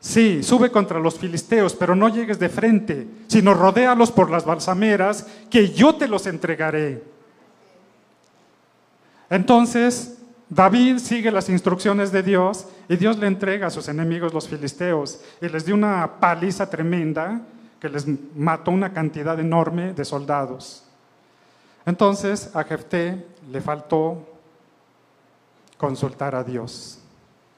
[0.00, 5.26] sí, sube contra los filisteos, pero no llegues de frente, sino rodéalos por las balsameras,
[5.48, 7.02] que yo te los entregaré.
[9.28, 10.18] Entonces,
[10.50, 15.20] David sigue las instrucciones de Dios y Dios le entrega a sus enemigos los filisteos
[15.40, 17.40] y les dio una paliza tremenda
[17.78, 20.82] que les mató una cantidad enorme de soldados.
[21.86, 24.26] Entonces a Jefté le faltó
[25.78, 26.98] consultar a Dios,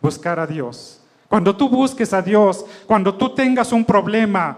[0.00, 1.01] buscar a Dios.
[1.32, 4.54] Cuando tú busques a Dios, cuando tú tengas un problema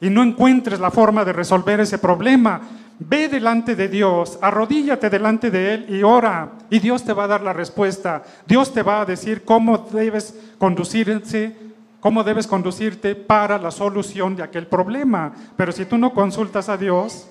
[0.00, 2.60] y no encuentres la forma de resolver ese problema,
[2.98, 6.52] Ve delante de Dios, arrodíllate delante de Él y ora.
[6.68, 8.24] Y Dios te va a dar la respuesta.
[8.46, 11.54] Dios te va a decir cómo debes conducirse,
[12.00, 15.32] cómo debes conducirte para la solución de aquel problema.
[15.56, 17.28] Pero si tú no consultas a Dios,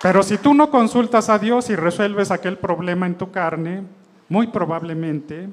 [0.00, 3.82] Pero si tú no consultas a Dios y resuelves aquel problema en tu carne,
[4.28, 5.48] muy probablemente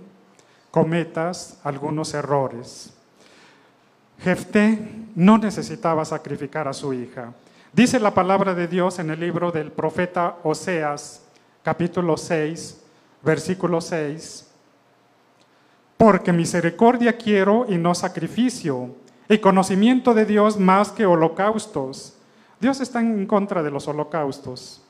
[0.69, 2.93] cometas algunos errores.
[4.19, 4.79] Jefté
[5.15, 7.33] no necesitaba sacrificar a su hija.
[7.73, 11.23] Dice la palabra de Dios en el libro del profeta Oseas,
[11.63, 12.81] capítulo 6,
[13.23, 14.47] versículo 6.
[15.97, 18.95] Porque misericordia quiero y no sacrificio,
[19.27, 22.14] y conocimiento de Dios más que holocaustos.
[22.65, 24.81] Dios está en contra de los holocaustos,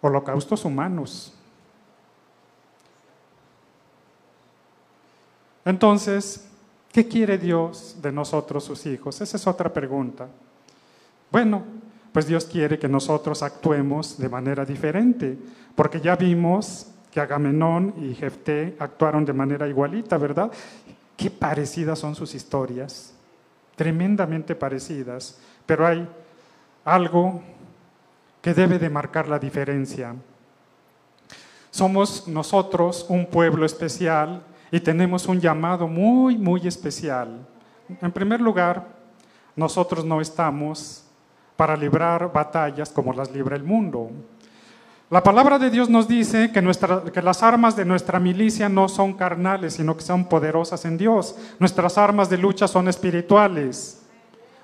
[0.00, 1.34] holocaustos humanos.
[5.64, 6.46] Entonces,
[6.92, 9.20] ¿qué quiere Dios de nosotros, sus hijos?
[9.20, 10.28] Esa es otra pregunta.
[11.32, 11.64] Bueno,
[12.12, 15.36] pues Dios quiere que nosotros actuemos de manera diferente,
[15.74, 20.52] porque ya vimos que Agamenón y Jefté actuaron de manera igualita, ¿verdad?
[21.16, 23.14] Qué parecidas son sus historias,
[23.74, 26.08] tremendamente parecidas, pero hay
[26.82, 27.42] algo
[28.40, 30.14] que debe de marcar la diferencia.
[31.70, 37.46] Somos nosotros un pueblo especial y tenemos un llamado muy, muy especial.
[38.00, 38.82] En primer lugar,
[39.54, 41.04] nosotros no estamos
[41.54, 44.10] para librar batallas como las libra el mundo.
[45.10, 46.62] La palabra de Dios nos dice que,
[47.12, 51.36] que, las armas de nuestra milicia no son carnales, sino que son poderosas en Dios.
[51.58, 53.97] Nuestras armas de lucha son espirituales.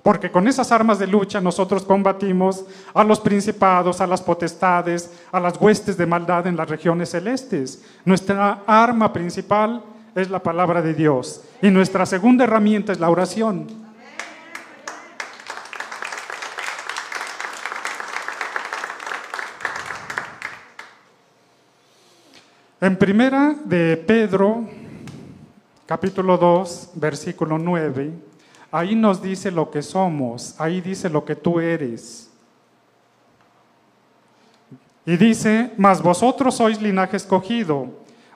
[0.05, 5.41] Porque con esas armas de lucha nosotros combatimos a los principados, a las potestades, a
[5.41, 7.83] las huestes de maldad en las regiones celestes.
[8.05, 9.83] Nuestra arma principal
[10.15, 13.67] es la palabra de Dios y nuestra segunda herramienta es la oración.
[22.79, 24.69] En primera de Pedro,
[25.87, 28.34] capítulo 2, versículo 9,
[28.75, 32.29] ahí nos dice lo que somos, ahí dice lo que tú eres.
[35.07, 37.87] Y dice, mas vosotros sois linaje escogido,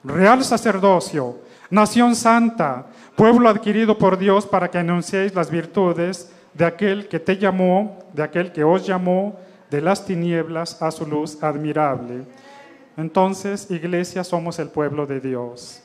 [0.04, 7.08] real sacerdocio, Nación santa, pueblo adquirido por Dios para que anunciéis las virtudes de aquel
[7.08, 9.36] que te llamó, de aquel que os llamó
[9.70, 12.22] de las tinieblas a su luz admirable.
[12.96, 15.82] Entonces, iglesia, somos el pueblo de Dios.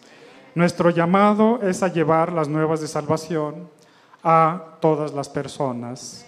[0.55, 3.67] Nuestro llamado es a llevar las nuevas de salvación
[4.23, 6.25] a todas las personas.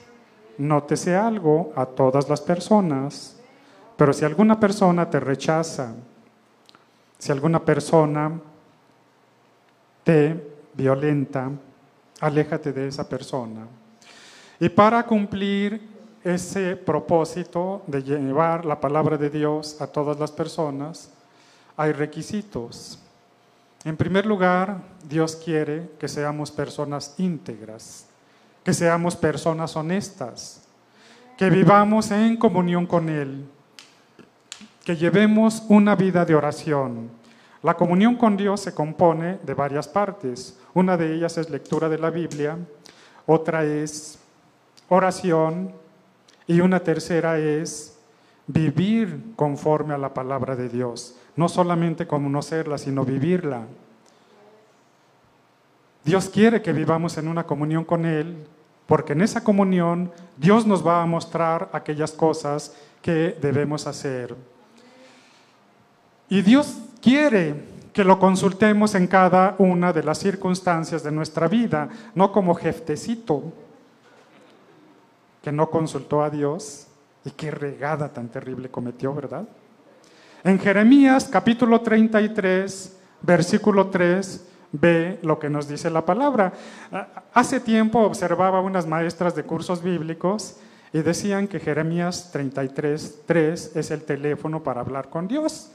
[0.57, 3.39] Nótese algo, a todas las personas.
[3.95, 5.93] Pero si alguna persona te rechaza,
[7.17, 8.39] si alguna persona
[10.03, 11.49] te violenta,
[12.19, 13.67] aléjate de esa persona.
[14.59, 21.11] Y para cumplir ese propósito de llevar la palabra de Dios a todas las personas,
[21.77, 22.99] hay requisitos.
[23.85, 28.07] En primer lugar, Dios quiere que seamos personas íntegras,
[28.63, 30.67] que seamos personas honestas,
[31.37, 33.45] que vivamos en comunión con Él,
[34.83, 37.09] que llevemos una vida de oración,
[37.65, 40.55] la comunión con Dios se compone de varias partes.
[40.75, 42.59] Una de ellas es lectura de la Biblia,
[43.25, 44.19] otra es
[44.87, 45.71] oración
[46.45, 47.94] y una tercera es
[48.47, 51.15] vivir conforme a la palabra de Dios.
[51.35, 53.63] No solamente conocerla, sino vivirla.
[56.03, 58.45] Dios quiere que vivamos en una comunión con Él,
[58.85, 64.35] porque en esa comunión Dios nos va a mostrar aquellas cosas que debemos hacer.
[66.29, 71.89] Y Dios quiere que lo consultemos en cada una de las circunstancias de nuestra vida,
[72.13, 73.53] no como jeftecito
[75.41, 76.84] que no consultó a Dios
[77.25, 79.43] y qué regada tan terrible cometió, ¿verdad?
[80.43, 86.53] En Jeremías capítulo 33, versículo 3, ve lo que nos dice la palabra.
[87.33, 90.57] Hace tiempo observaba unas maestras de cursos bíblicos
[90.93, 95.71] y decían que Jeremías 33, 3 es el teléfono para hablar con Dios.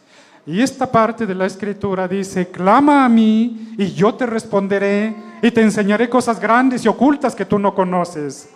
[0.46, 5.50] Y esta parte de la escritura dice, clama a mí y yo te responderé y
[5.50, 8.48] te enseñaré cosas grandes y ocultas que tú no conoces.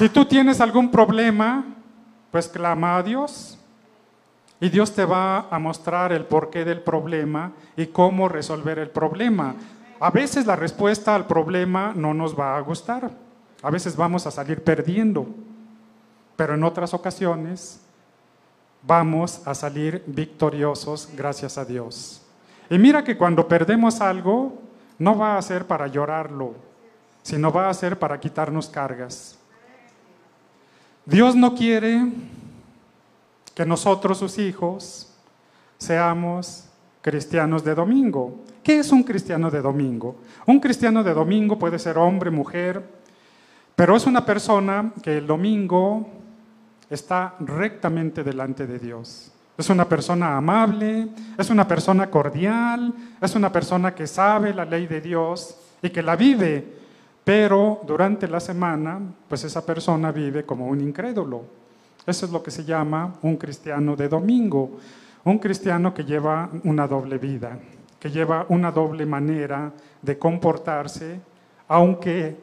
[0.00, 1.62] Si tú tienes algún problema,
[2.30, 3.58] pues clama a Dios.
[4.58, 9.54] Y Dios te va a mostrar el porqué del problema y cómo resolver el problema.
[10.00, 13.10] A veces la respuesta al problema no nos va a gustar.
[13.60, 15.26] A veces vamos a salir perdiendo.
[16.34, 17.82] Pero en otras ocasiones
[18.82, 22.22] vamos a salir victoriosos gracias a Dios.
[22.70, 24.62] Y mira que cuando perdemos algo,
[24.98, 26.54] no va a ser para llorarlo,
[27.22, 29.36] sino va a ser para quitarnos cargas.
[31.10, 32.06] Dios no quiere
[33.52, 35.12] que nosotros, sus hijos,
[35.76, 36.68] seamos
[37.02, 38.44] cristianos de domingo.
[38.62, 40.20] ¿Qué es un cristiano de domingo?
[40.46, 42.84] Un cristiano de domingo puede ser hombre, mujer,
[43.74, 46.06] pero es una persona que el domingo
[46.88, 49.32] está rectamente delante de Dios.
[49.58, 54.86] Es una persona amable, es una persona cordial, es una persona que sabe la ley
[54.86, 56.79] de Dios y que la vive
[57.24, 61.44] pero durante la semana, pues esa persona vive como un incrédulo.
[62.06, 64.78] Eso es lo que se llama un cristiano de domingo,
[65.24, 67.58] un cristiano que lleva una doble vida,
[67.98, 71.20] que lleva una doble manera de comportarse,
[71.68, 72.36] aunque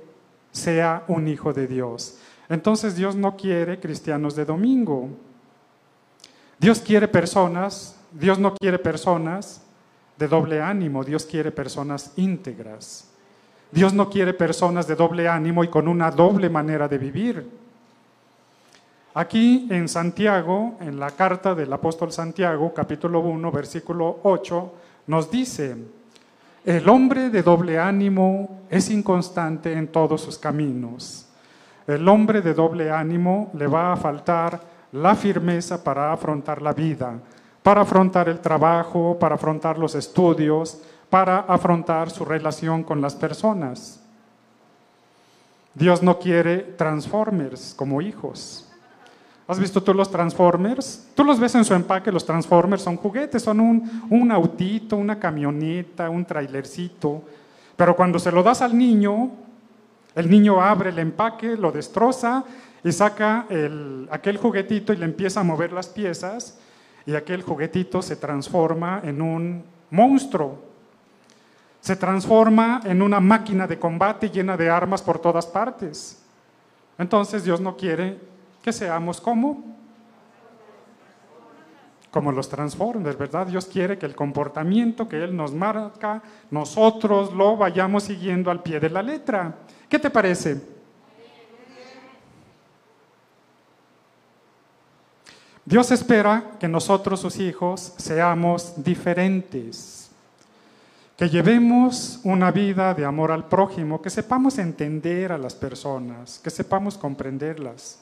[0.51, 2.19] sea un hijo de Dios.
[2.49, 5.09] Entonces Dios no quiere cristianos de domingo.
[6.59, 9.61] Dios quiere personas, Dios no quiere personas
[10.17, 13.06] de doble ánimo, Dios quiere personas íntegras.
[13.71, 17.49] Dios no quiere personas de doble ánimo y con una doble manera de vivir.
[19.13, 24.73] Aquí en Santiago, en la carta del apóstol Santiago, capítulo 1, versículo 8,
[25.07, 25.75] nos dice,
[26.63, 31.27] el hombre de doble ánimo es inconstante en todos sus caminos.
[31.87, 34.59] El hombre de doble ánimo le va a faltar
[34.91, 37.19] la firmeza para afrontar la vida,
[37.63, 44.01] para afrontar el trabajo, para afrontar los estudios, para afrontar su relación con las personas.
[45.73, 48.67] Dios no quiere transformers como hijos.
[49.47, 51.07] ¿Has visto tú los transformers?
[51.15, 55.17] Tú los ves en su empaque, los transformers son juguetes, son un, un autito, una
[55.17, 57.23] camioneta, un trailercito.
[57.77, 59.31] Pero cuando se lo das al niño,
[60.15, 62.43] el niño abre el empaque, lo destroza
[62.83, 66.59] y saca el, aquel juguetito y le empieza a mover las piezas
[67.05, 70.67] y aquel juguetito se transforma en un monstruo
[71.87, 76.21] se transforma en una máquina de combate llena de armas por todas partes.
[76.97, 78.19] Entonces Dios no quiere
[78.61, 79.77] que seamos como
[82.11, 83.47] como los Transformers, ¿verdad?
[83.47, 86.21] Dios quiere que el comportamiento que Él nos marca,
[86.51, 89.55] nosotros lo vayamos siguiendo al pie de la letra.
[89.87, 90.59] ¿Qué te parece?
[95.63, 100.06] Dios espera que nosotros, sus hijos, seamos diferentes
[101.17, 106.51] que llevemos una vida de amor al prójimo, que sepamos entender a las personas, que
[106.51, 107.99] sepamos comprenderlas.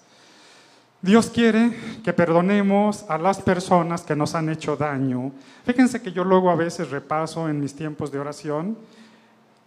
[1.01, 1.71] Dios quiere
[2.03, 5.31] que perdonemos a las personas que nos han hecho daño.
[5.63, 8.77] Fíjense que yo luego a veces repaso en mis tiempos de oración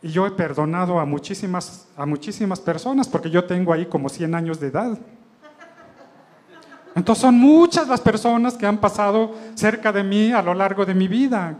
[0.03, 4.35] y yo he perdonado a muchísimas, a muchísimas personas porque yo tengo ahí como 100
[4.35, 4.99] años de edad.
[6.95, 10.95] Entonces son muchas las personas que han pasado cerca de mí a lo largo de
[10.95, 11.57] mi vida.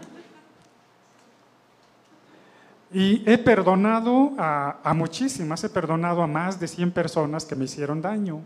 [2.91, 8.01] Y he perdonado a, muchísimas, he perdonado a más de 100 personas que me hicieron
[8.01, 8.41] daño.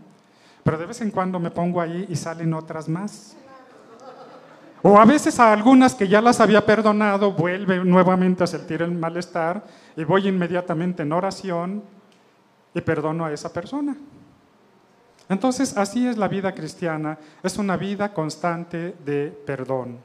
[0.63, 3.37] Pero de vez en cuando me pongo ahí y salen otras más.
[4.81, 8.91] O a veces a algunas que ya las había perdonado, vuelve nuevamente a sentir el
[8.91, 9.63] malestar
[9.95, 11.83] y voy inmediatamente en oración
[12.73, 13.95] y perdono a esa persona.
[15.29, 19.99] Entonces, así es la vida cristiana, es una vida constante de perdón.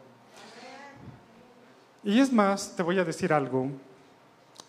[2.05, 3.69] Y es más, te voy a decir algo,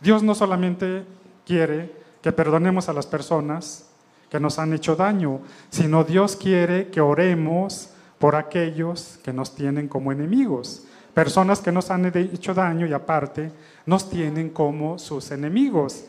[0.01, 1.03] Dios no solamente
[1.45, 3.89] quiere que perdonemos a las personas
[4.29, 7.89] que nos han hecho daño, sino Dios quiere que oremos
[8.19, 10.83] por aquellos que nos tienen como enemigos.
[11.13, 13.51] Personas que nos han hecho daño y aparte
[13.85, 16.05] nos tienen como sus enemigos.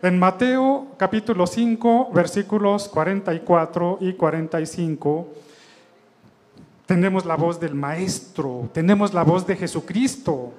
[0.00, 5.28] En Mateo capítulo 5, versículos 44 y 45,
[6.86, 10.54] tenemos la voz del Maestro, tenemos la voz de Jesucristo.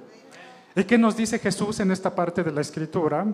[0.76, 3.26] ¿Y qué nos dice Jesús en esta parte de la Escritura?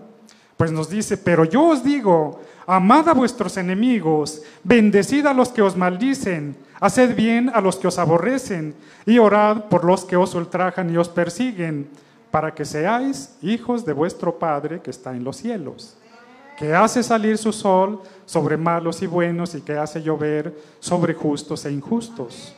[0.56, 5.60] Pues nos dice, pero yo os digo, amad a vuestros enemigos, bendecid a los que
[5.60, 8.74] os maldicen, haced bien a los que os aborrecen,
[9.04, 11.88] y orad por los que os ultrajan y os persiguen,
[12.30, 15.96] para que seáis hijos de vuestro Padre que está en los cielos,
[16.58, 21.66] que hace salir su sol sobre malos y buenos y que hace llover sobre justos
[21.66, 22.54] e injustos.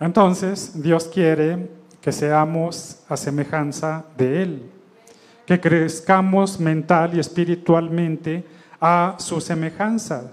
[0.00, 1.68] Entonces, Dios quiere
[2.00, 4.70] que seamos a semejanza de Él,
[5.46, 8.44] que crezcamos mental y espiritualmente
[8.80, 10.30] a su semejanza.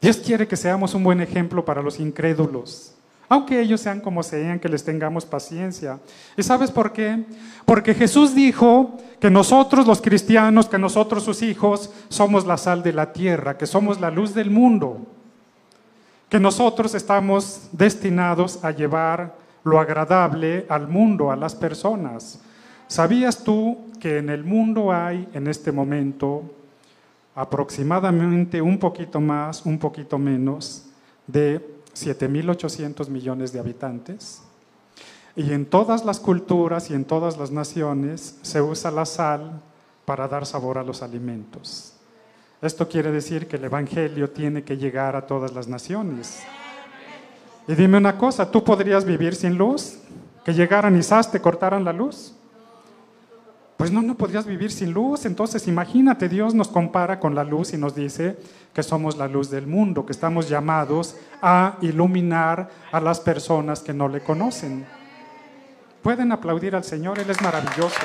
[0.00, 2.94] Dios quiere que seamos un buen ejemplo para los incrédulos,
[3.28, 5.98] aunque ellos sean como sean, que les tengamos paciencia.
[6.36, 7.24] ¿Y sabes por qué?
[7.64, 12.92] Porque Jesús dijo que nosotros los cristianos, que nosotros sus hijos, somos la sal de
[12.92, 15.15] la tierra, que somos la luz del mundo
[16.28, 22.40] que nosotros estamos destinados a llevar lo agradable al mundo, a las personas.
[22.88, 26.42] ¿Sabías tú que en el mundo hay en este momento
[27.34, 30.86] aproximadamente un poquito más, un poquito menos
[31.26, 31.60] de
[31.94, 34.42] 7.800 millones de habitantes?
[35.34, 39.60] Y en todas las culturas y en todas las naciones se usa la sal
[40.04, 41.95] para dar sabor a los alimentos.
[42.62, 46.42] Esto quiere decir que el Evangelio tiene que llegar a todas las naciones.
[47.68, 49.98] Y dime una cosa, ¿tú podrías vivir sin luz?
[50.44, 51.00] ¿Que llegaran y
[51.30, 52.34] te cortaran la luz?
[53.76, 55.26] Pues no, no podrías vivir sin luz.
[55.26, 58.38] Entonces imagínate, Dios nos compara con la luz y nos dice
[58.72, 63.92] que somos la luz del mundo, que estamos llamados a iluminar a las personas que
[63.92, 64.86] no le conocen.
[66.02, 68.00] Pueden aplaudir al Señor, Él es maravilloso.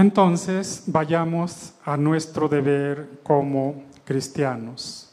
[0.00, 5.12] Entonces, vayamos a nuestro deber como cristianos.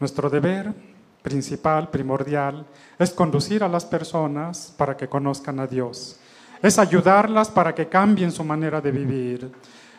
[0.00, 0.74] Nuestro deber
[1.22, 2.66] principal, primordial,
[2.98, 6.18] es conducir a las personas para que conozcan a Dios.
[6.60, 9.52] Es ayudarlas para que cambien su manera de vivir.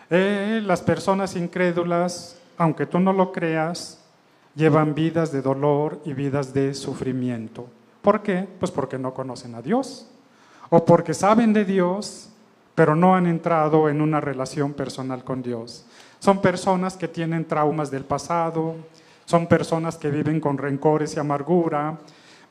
[0.10, 4.02] Eh, las personas incrédulas, aunque tú no lo creas,
[4.54, 7.70] llevan vidas de dolor y vidas de sufrimiento.
[8.02, 8.46] ¿Por qué?
[8.60, 10.10] Pues porque no conocen a Dios.
[10.70, 12.32] O porque saben de Dios,
[12.76, 15.86] pero no han entrado en una relación personal con Dios.
[16.20, 18.76] Son personas que tienen traumas del pasado,
[19.26, 21.98] son personas que viven con rencores y amargura,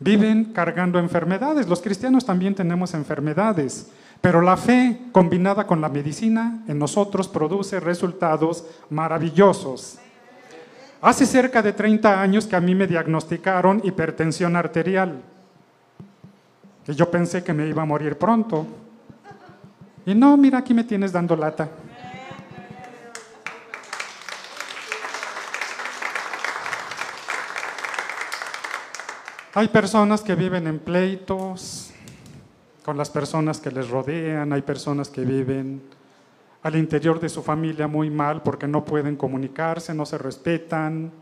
[0.00, 1.68] viven cargando enfermedades.
[1.68, 7.78] Los cristianos también tenemos enfermedades, pero la fe combinada con la medicina en nosotros produce
[7.78, 9.98] resultados maravillosos.
[11.02, 15.20] Hace cerca de 30 años que a mí me diagnosticaron hipertensión arterial,
[16.86, 18.66] y yo pensé que me iba a morir pronto.
[20.06, 21.70] Y no, mira, aquí me tienes dando lata.
[29.56, 31.92] Hay personas que viven en pleitos
[32.84, 35.80] con las personas que les rodean, hay personas que viven
[36.62, 41.12] al interior de su familia muy mal porque no pueden comunicarse, no se respetan,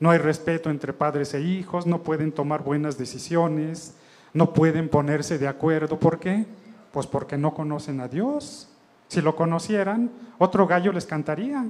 [0.00, 3.94] no hay respeto entre padres e hijos, no pueden tomar buenas decisiones,
[4.34, 6.00] no pueden ponerse de acuerdo.
[6.00, 6.46] ¿Por qué?
[6.92, 8.68] Pues porque no conocen a Dios.
[9.08, 11.64] Si lo conocieran, otro gallo les cantaría.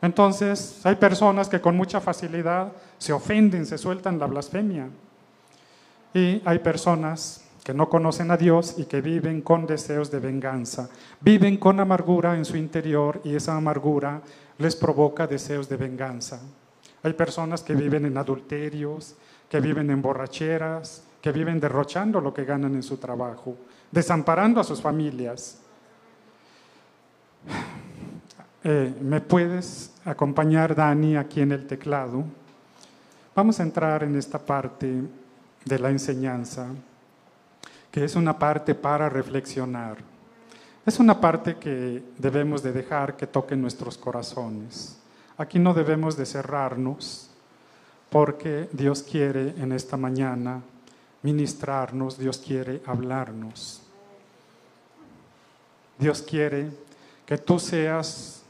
[0.00, 4.88] Entonces, hay personas que con mucha facilidad se ofenden, se sueltan la blasfemia.
[6.14, 10.88] Y hay personas que no conocen a Dios y que viven con deseos de venganza.
[11.20, 14.22] Viven con amargura en su interior y esa amargura
[14.56, 16.40] les provoca deseos de venganza.
[17.02, 19.16] Hay personas que viven en adulterios,
[19.48, 23.56] que viven en borracheras, que viven derrochando lo que ganan en su trabajo,
[23.90, 25.58] desamparando a sus familias.
[28.64, 32.24] Eh, ¿Me puedes acompañar, Dani, aquí en el teclado?
[33.34, 35.02] Vamos a entrar en esta parte
[35.64, 36.66] de la enseñanza,
[37.90, 39.98] que es una parte para reflexionar.
[40.84, 44.98] Es una parte que debemos de dejar que toque nuestros corazones.
[45.36, 47.30] Aquí no debemos de cerrarnos,
[48.10, 50.62] porque Dios quiere en esta mañana
[51.28, 53.82] ministrarnos, Dios quiere hablarnos.
[55.98, 56.70] Dios quiere
[57.26, 58.42] que tú seas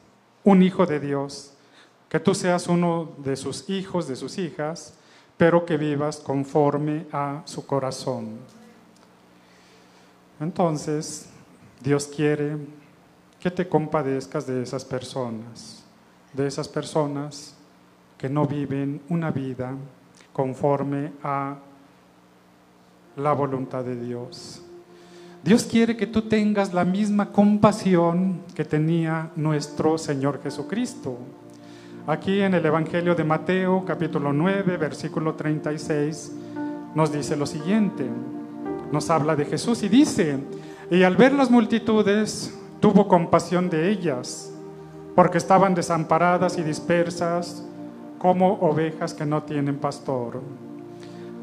[0.44, 1.54] un hijo de Dios,
[2.08, 4.94] que tú seas uno de sus hijos, de sus hijas,
[5.36, 8.38] pero que vivas conforme a su corazón.
[10.38, 11.28] Entonces,
[11.80, 12.58] Dios quiere
[13.40, 15.82] que te compadezcas de esas personas,
[16.32, 17.54] de esas personas
[18.16, 19.74] que no viven una vida
[20.32, 21.56] conforme a
[23.18, 24.62] la voluntad de Dios.
[25.42, 31.18] Dios quiere que tú tengas la misma compasión que tenía nuestro Señor Jesucristo.
[32.06, 36.32] Aquí en el Evangelio de Mateo, capítulo 9, versículo 36,
[36.94, 38.04] nos dice lo siguiente.
[38.90, 40.38] Nos habla de Jesús y dice,
[40.90, 44.52] y al ver las multitudes, tuvo compasión de ellas,
[45.14, 47.64] porque estaban desamparadas y dispersas
[48.18, 50.40] como ovejas que no tienen pastor.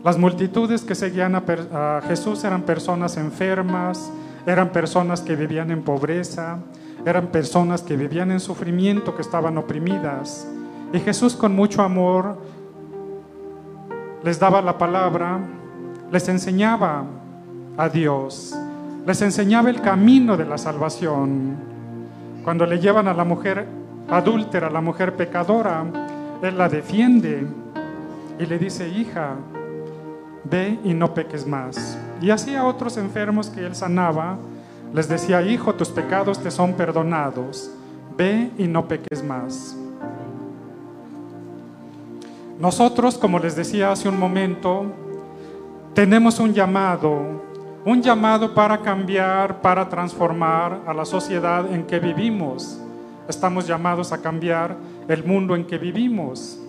[0.06, 4.12] Las multitudes que seguían a, Jesús eran personas enfermas,
[4.46, 6.60] eran personas que vivían en pobreza,
[7.08, 10.48] eran personas que vivían en sufrimiento, que estaban oprimidas.
[10.94, 12.38] Y Jesús con mucho amor
[14.24, 15.40] les daba la palabra,
[16.12, 17.04] les enseñaba
[17.76, 18.56] a Dios,
[19.08, 21.56] les enseñaba el camino de la salvación.
[22.44, 23.66] Cuando le llevan a la mujer
[24.08, 25.84] adúltera, a la mujer pecadora,
[26.44, 27.48] Él la defiende
[28.38, 29.38] y le dice, hija,
[30.50, 31.98] ve y no peques más.
[32.22, 34.38] Y así a otros enfermos que él sanaba,
[34.94, 37.72] les decía, hijo, tus pecados te son perdonados,
[38.16, 39.76] ve y no peques más.
[42.60, 44.86] Nosotros, como les decía hace un momento,
[45.94, 47.44] tenemos un llamado,
[47.84, 52.80] un llamado para cambiar, para transformar a la sociedad en que vivimos.
[53.28, 54.78] Estamos llamados a cambiar
[55.10, 56.60] el mundo en que vivimos.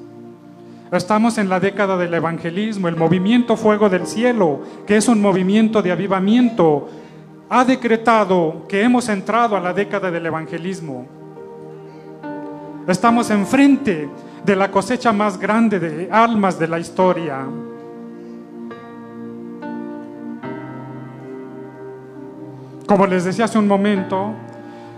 [0.92, 5.82] Estamos en la década del evangelismo, el movimiento Fuego del Cielo, que es un movimiento
[5.82, 6.88] de avivamiento,
[7.48, 11.06] ha decretado que hemos entrado a la década del evangelismo.
[12.86, 14.08] Estamos enfrente
[14.44, 17.44] de la cosecha más grande de almas de la historia.
[22.86, 24.34] Como les decía hace un momento,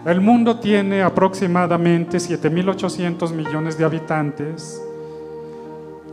[0.05, 4.83] el mundo tiene aproximadamente 7.800 millones de habitantes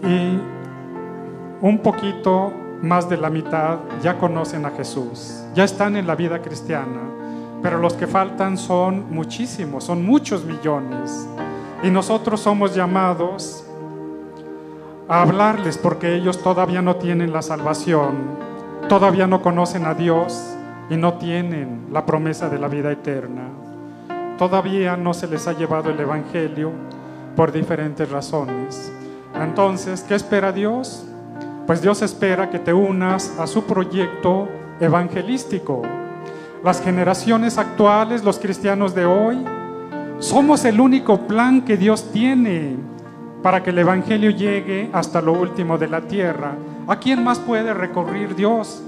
[0.03, 0.39] y
[1.61, 6.41] un poquito más de la mitad ya conocen a Jesús, ya están en la vida
[6.41, 7.01] cristiana,
[7.61, 11.27] pero los que faltan son muchísimos, son muchos millones.
[11.83, 13.65] Y nosotros somos llamados
[15.07, 18.15] a hablarles porque ellos todavía no tienen la salvación,
[18.87, 20.55] todavía no conocen a Dios
[20.89, 23.49] y no tienen la promesa de la vida eterna.
[24.37, 26.71] Todavía no se les ha llevado el Evangelio
[27.35, 28.91] por diferentes razones.
[29.41, 31.05] Entonces, ¿qué espera Dios?
[31.67, 34.47] Pues Dios espera que te unas a su proyecto
[34.79, 35.81] evangelístico.
[36.63, 39.43] Las generaciones actuales, los cristianos de hoy,
[40.19, 42.77] somos el único plan que Dios tiene
[43.43, 46.55] para que el Evangelio llegue hasta lo último de la tierra.
[46.88, 48.81] ¿A quién más puede recurrir Dios?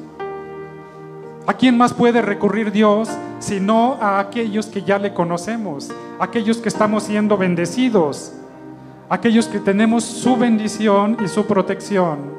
[1.45, 6.69] ¿A quién más puede recurrir Dios sino a aquellos que ya le conocemos, aquellos que
[6.69, 8.33] estamos siendo bendecidos?
[9.09, 12.37] Aquellos que tenemos su bendición y su protección.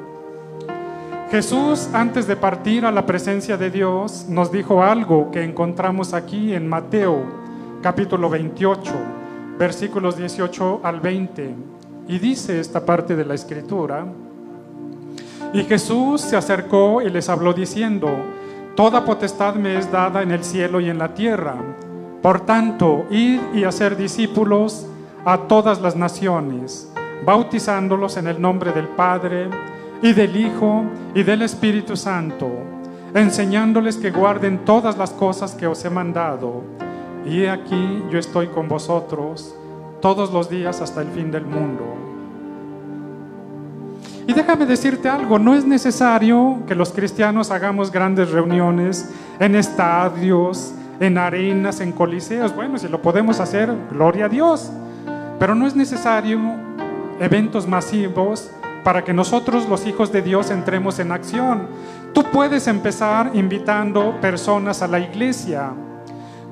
[1.31, 6.53] Jesús, antes de partir a la presencia de Dios, nos dijo algo que encontramos aquí
[6.53, 7.23] en Mateo
[7.81, 8.93] capítulo 28,
[9.57, 11.55] versículos 18 al 20.
[12.07, 14.05] Y dice esta parte de la escritura,
[15.53, 18.09] y Jesús se acercó y les habló diciendo,
[18.75, 21.55] Toda potestad me es dada en el cielo y en la tierra.
[22.21, 24.85] Por tanto, id y hacer discípulos
[25.25, 26.91] a todas las naciones,
[27.25, 29.49] bautizándolos en el nombre del Padre
[30.01, 32.49] y del Hijo y del Espíritu Santo,
[33.13, 36.63] enseñándoles que guarden todas las cosas que os he mandado.
[37.25, 39.55] Y he aquí yo estoy con vosotros
[40.01, 41.83] todos los días hasta el fin del mundo.
[44.25, 49.09] Y déjame decirte algo, no es necesario que los cristianos hagamos grandes reuniones
[49.39, 52.55] en estadios, en arenas, en coliseos.
[52.55, 54.71] Bueno, si lo podemos hacer, gloria a Dios.
[55.39, 56.39] Pero no es necesario
[57.19, 58.51] eventos masivos
[58.83, 61.67] para que nosotros los hijos de Dios entremos en acción.
[62.13, 65.71] Tú puedes empezar invitando personas a la iglesia.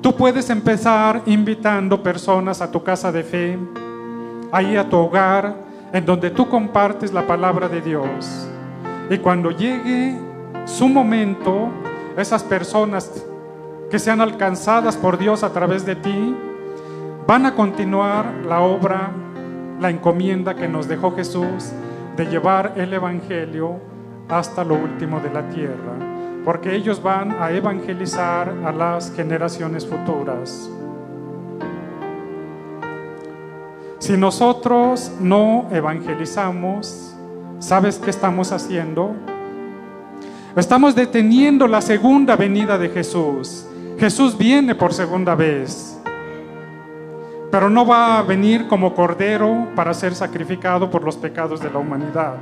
[0.00, 3.58] Tú puedes empezar invitando personas a tu casa de fe,
[4.52, 5.54] ahí a tu hogar,
[5.92, 8.48] en donde tú compartes la palabra de Dios.
[9.10, 10.16] Y cuando llegue
[10.64, 11.68] su momento,
[12.16, 13.10] esas personas
[13.90, 16.36] que sean alcanzadas por Dios a través de ti,
[17.28, 19.10] van a continuar la obra,
[19.78, 21.72] la encomienda que nos dejó Jesús
[22.16, 23.76] de llevar el Evangelio
[24.30, 25.92] hasta lo último de la tierra,
[26.42, 30.70] porque ellos van a evangelizar a las generaciones futuras.
[33.98, 37.14] Si nosotros no evangelizamos,
[37.58, 39.14] ¿sabes qué estamos haciendo?
[40.56, 43.66] Estamos deteniendo la segunda venida de Jesús.
[43.98, 45.98] Jesús viene por segunda vez.
[47.50, 51.78] Pero no va a venir como cordero para ser sacrificado por los pecados de la
[51.78, 52.34] humanidad.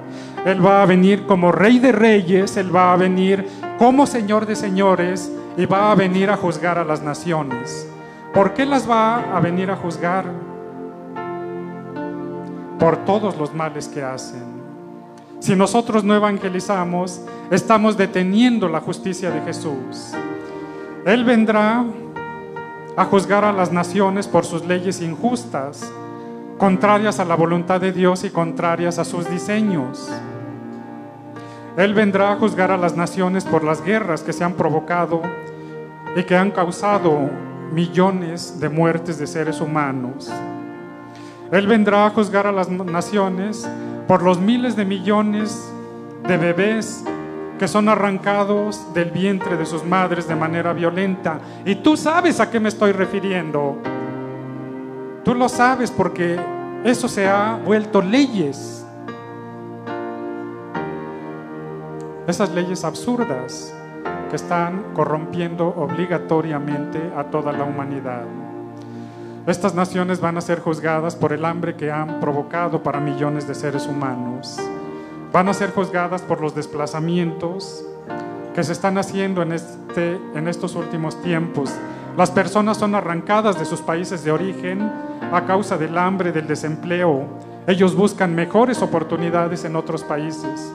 [0.44, 3.46] Él va a venir como rey de reyes, Él va a venir
[3.78, 7.88] como señor de señores y va a venir a juzgar a las naciones.
[8.34, 10.24] ¿Por qué las va a venir a juzgar?
[12.78, 14.56] Por todos los males que hacen.
[15.38, 20.12] Si nosotros no evangelizamos, estamos deteniendo la justicia de Jesús.
[21.04, 21.84] Él vendrá
[22.96, 25.92] a juzgar a las naciones por sus leyes injustas,
[26.58, 30.10] contrarias a la voluntad de Dios y contrarias a sus diseños.
[31.76, 35.20] Él vendrá a juzgar a las naciones por las guerras que se han provocado
[36.16, 37.28] y que han causado
[37.70, 40.32] millones de muertes de seres humanos.
[41.52, 43.68] Él vendrá a juzgar a las naciones
[44.08, 45.70] por los miles de millones
[46.26, 47.04] de bebés
[47.58, 51.40] que son arrancados del vientre de sus madres de manera violenta.
[51.64, 53.76] Y tú sabes a qué me estoy refiriendo.
[55.24, 56.38] Tú lo sabes porque
[56.84, 58.84] eso se ha vuelto leyes.
[62.26, 63.72] Esas leyes absurdas
[64.30, 68.24] que están corrompiendo obligatoriamente a toda la humanidad.
[69.46, 73.54] Estas naciones van a ser juzgadas por el hambre que han provocado para millones de
[73.54, 74.60] seres humanos
[75.36, 77.84] van a ser juzgadas por los desplazamientos
[78.54, 81.70] que se están haciendo en, este, en estos últimos tiempos.
[82.16, 84.90] Las personas son arrancadas de sus países de origen
[85.30, 87.26] a causa del hambre, del desempleo.
[87.66, 90.72] Ellos buscan mejores oportunidades en otros países.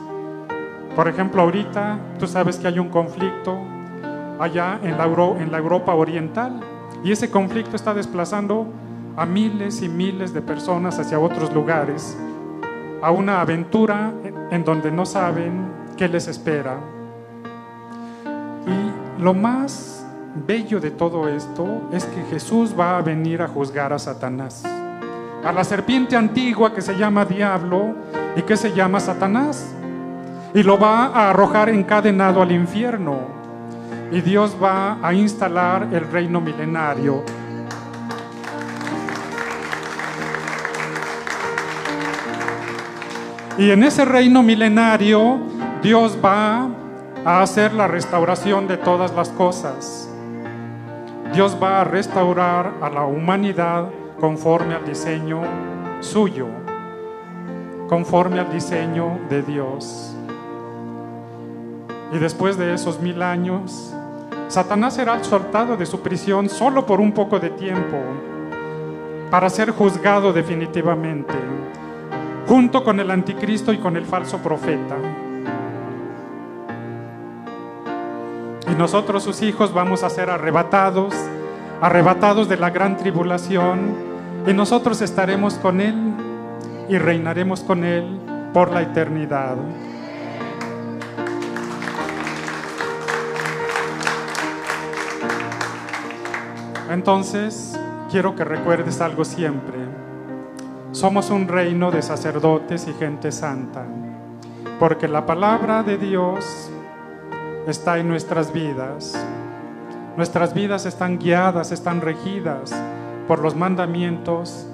[0.96, 3.58] Por ejemplo, ahorita tú sabes que hay un conflicto
[4.40, 5.06] allá en la,
[5.40, 6.60] en la Europa Oriental
[7.04, 8.68] y ese conflicto está desplazando
[9.18, 12.16] a miles y miles de personas hacia otros lugares
[13.02, 14.14] a una aventura
[14.52, 16.78] en donde no saben qué les espera.
[18.68, 20.06] Y lo más
[20.48, 25.52] bello de todo esto es que Jesús va a venir a juzgar a Satanás, a
[25.52, 27.96] la serpiente antigua que se llama diablo
[28.36, 29.74] y que se llama Satanás,
[30.54, 33.42] y lo va a arrojar encadenado al infierno.
[34.12, 37.24] Y Dios va a instalar el reino milenario
[43.58, 45.40] Y en ese reino milenario
[45.82, 46.70] Dios va
[47.26, 50.10] a hacer la restauración de todas las cosas.
[51.34, 53.90] Dios va a restaurar a la humanidad
[54.20, 55.42] conforme al diseño
[56.00, 56.48] suyo,
[57.88, 60.16] conforme al diseño de Dios.
[62.14, 63.94] Y después de esos mil años,
[64.48, 67.98] Satanás será soltado de su prisión solo por un poco de tiempo
[69.30, 71.34] para ser juzgado definitivamente
[72.52, 74.98] junto con el anticristo y con el falso profeta.
[78.70, 81.14] Y nosotros sus hijos vamos a ser arrebatados,
[81.80, 83.96] arrebatados de la gran tribulación,
[84.46, 85.96] y nosotros estaremos con Él
[86.90, 88.20] y reinaremos con Él
[88.54, 89.56] por la eternidad.
[96.90, 97.80] Entonces,
[98.12, 99.91] quiero que recuerdes algo siempre.
[100.92, 103.86] Somos un reino de sacerdotes y gente santa,
[104.78, 106.70] porque la palabra de Dios
[107.66, 109.18] está en nuestras vidas.
[110.18, 112.76] Nuestras vidas están guiadas, están regidas
[113.26, 114.68] por los mandamientos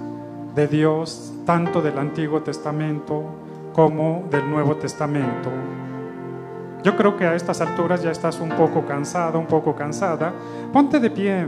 [0.56, 3.24] de Dios, tanto del Antiguo Testamento
[3.74, 5.52] como del Nuevo Testamento.
[6.84, 10.34] Yo creo que a estas alturas ya estás un poco cansado, un poco cansada.
[10.74, 11.48] Ponte de pie.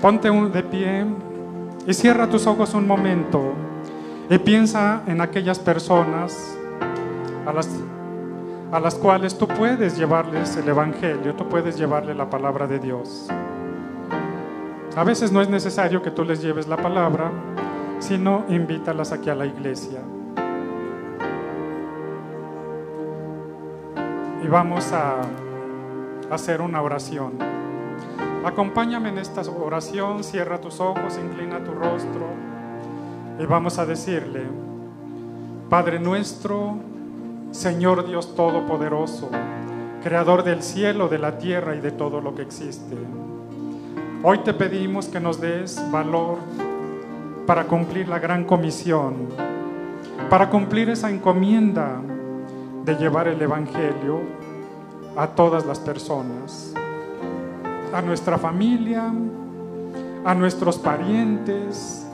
[0.00, 1.04] Ponte de pie
[1.86, 3.52] y cierra tus ojos un momento
[4.30, 6.56] y piensa en aquellas personas
[7.46, 7.68] a las,
[8.72, 13.28] a las cuales tú puedes llevarles el Evangelio, tú puedes llevarle la palabra de Dios.
[14.96, 17.30] A veces no es necesario que tú les lleves la palabra,
[17.98, 20.00] sino invítalas aquí a la iglesia.
[24.42, 25.16] Y vamos a
[26.30, 27.69] hacer una oración.
[28.44, 32.26] Acompáñame en esta oración, cierra tus ojos, inclina tu rostro
[33.38, 34.42] y vamos a decirle,
[35.68, 36.76] Padre nuestro,
[37.50, 39.28] Señor Dios Todopoderoso,
[40.02, 42.96] Creador del cielo, de la tierra y de todo lo que existe.
[44.22, 46.38] Hoy te pedimos que nos des valor
[47.46, 49.28] para cumplir la gran comisión,
[50.30, 52.00] para cumplir esa encomienda
[52.84, 54.20] de llevar el Evangelio
[55.14, 56.74] a todas las personas
[57.92, 59.12] a nuestra familia,
[60.24, 62.06] a nuestros parientes,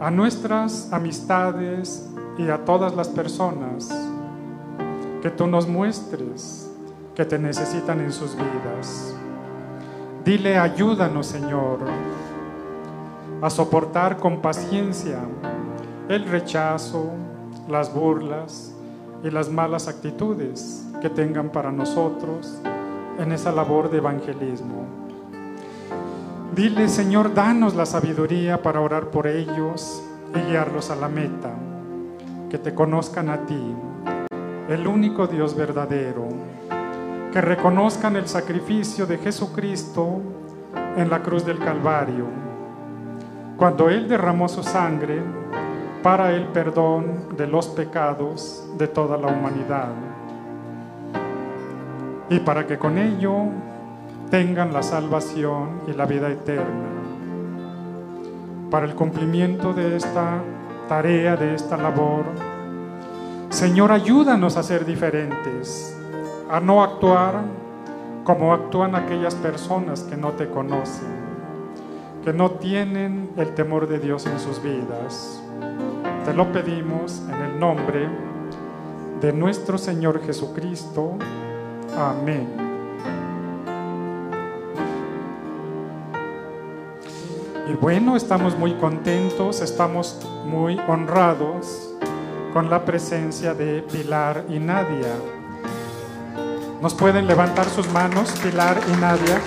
[0.00, 2.08] a nuestras amistades
[2.38, 3.90] y a todas las personas
[5.22, 6.70] que tú nos muestres
[7.14, 9.14] que te necesitan en sus vidas.
[10.24, 11.78] Dile, ayúdanos, Señor,
[13.42, 15.18] a soportar con paciencia
[16.08, 17.10] el rechazo,
[17.68, 18.74] las burlas
[19.22, 22.60] y las malas actitudes que tengan para nosotros
[23.20, 24.86] en esa labor de evangelismo.
[26.54, 30.02] Dile, Señor, danos la sabiduría para orar por ellos
[30.34, 31.54] y guiarlos a la meta,
[32.48, 33.74] que te conozcan a ti,
[34.68, 36.28] el único Dios verdadero,
[37.32, 40.20] que reconozcan el sacrificio de Jesucristo
[40.96, 42.24] en la cruz del Calvario,
[43.56, 45.22] cuando Él derramó su sangre
[46.02, 50.09] para el perdón de los pecados de toda la humanidad,
[52.30, 53.34] y para que con ello
[54.30, 56.88] tengan la salvación y la vida eterna.
[58.70, 60.40] Para el cumplimiento de esta
[60.88, 62.24] tarea, de esta labor,
[63.50, 65.98] Señor, ayúdanos a ser diferentes,
[66.48, 67.40] a no actuar
[68.22, 71.08] como actúan aquellas personas que no te conocen,
[72.24, 75.42] que no tienen el temor de Dios en sus vidas.
[76.24, 78.08] Te lo pedimos en el nombre
[79.20, 81.16] de nuestro Señor Jesucristo.
[81.96, 82.48] Amén.
[87.68, 91.94] Y bueno, estamos muy contentos, estamos muy honrados
[92.52, 95.14] con la presencia de Pilar y Nadia.
[96.82, 99.40] ¿Nos pueden levantar sus manos, Pilar y Nadia?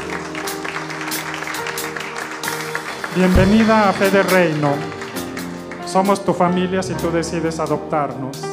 [3.16, 4.74] Bienvenida a Fe de Reino.
[5.86, 8.53] Somos tu familia si tú decides adoptarnos.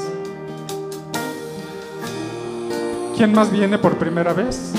[3.20, 4.72] ¿Quién más viene por primera vez?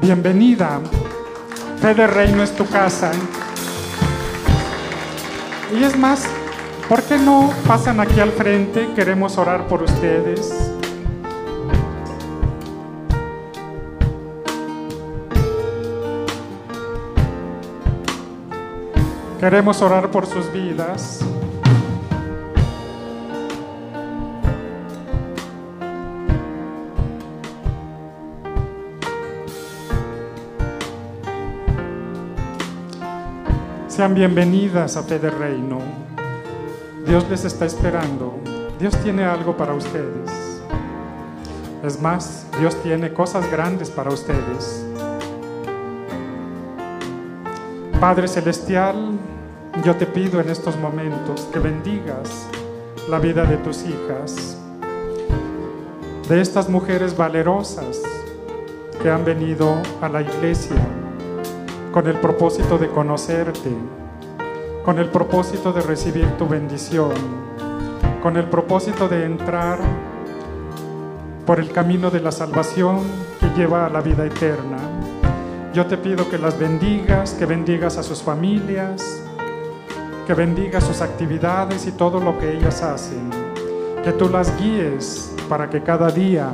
[0.00, 0.80] Bienvenida.
[1.80, 3.10] Fe de Reino es tu casa.
[5.76, 6.28] Y es más,
[6.88, 8.86] ¿por qué no pasan aquí al frente?
[8.94, 10.70] Queremos orar por ustedes.
[19.40, 21.24] Queremos orar por sus vidas.
[33.96, 35.78] Sean bienvenidas a Fe de Reino.
[37.06, 38.34] Dios les está esperando.
[38.78, 40.60] Dios tiene algo para ustedes.
[41.82, 44.84] Es más, Dios tiene cosas grandes para ustedes.
[47.98, 49.12] Padre Celestial,
[49.82, 52.46] yo te pido en estos momentos que bendigas
[53.08, 54.58] la vida de tus hijas,
[56.28, 58.02] de estas mujeres valerosas
[59.02, 60.95] que han venido a la iglesia
[61.96, 63.70] con el propósito de conocerte,
[64.84, 67.14] con el propósito de recibir tu bendición,
[68.22, 69.78] con el propósito de entrar
[71.46, 72.98] por el camino de la salvación
[73.40, 74.76] que lleva a la vida eterna.
[75.72, 79.02] Yo te pido que las bendigas, que bendigas a sus familias,
[80.26, 83.30] que bendigas sus actividades y todo lo que ellas hacen,
[84.04, 86.50] que tú las guíes para que cada día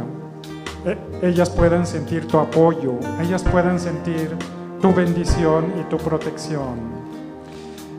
[0.86, 4.36] eh, ellas puedan sentir tu apoyo, ellas puedan sentir
[4.83, 6.74] tu bendición y tu protección.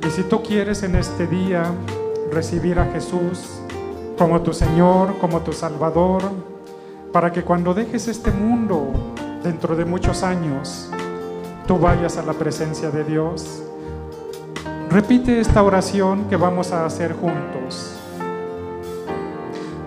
[0.06, 1.64] Y si tú quieres en este día
[2.30, 3.62] recibir a Jesús
[4.18, 6.22] como tu Señor, como tu Salvador,
[7.14, 8.92] para que cuando dejes este mundo
[9.44, 10.92] dentro de muchos años,
[11.66, 13.64] tú vayas a la presencia de Dios,
[14.90, 17.96] repite esta oración que vamos a hacer juntos.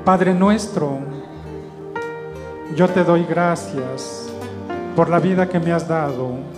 [0.03, 0.99] Padre nuestro,
[2.75, 4.31] yo te doy gracias
[4.97, 6.56] por la vida que me has dado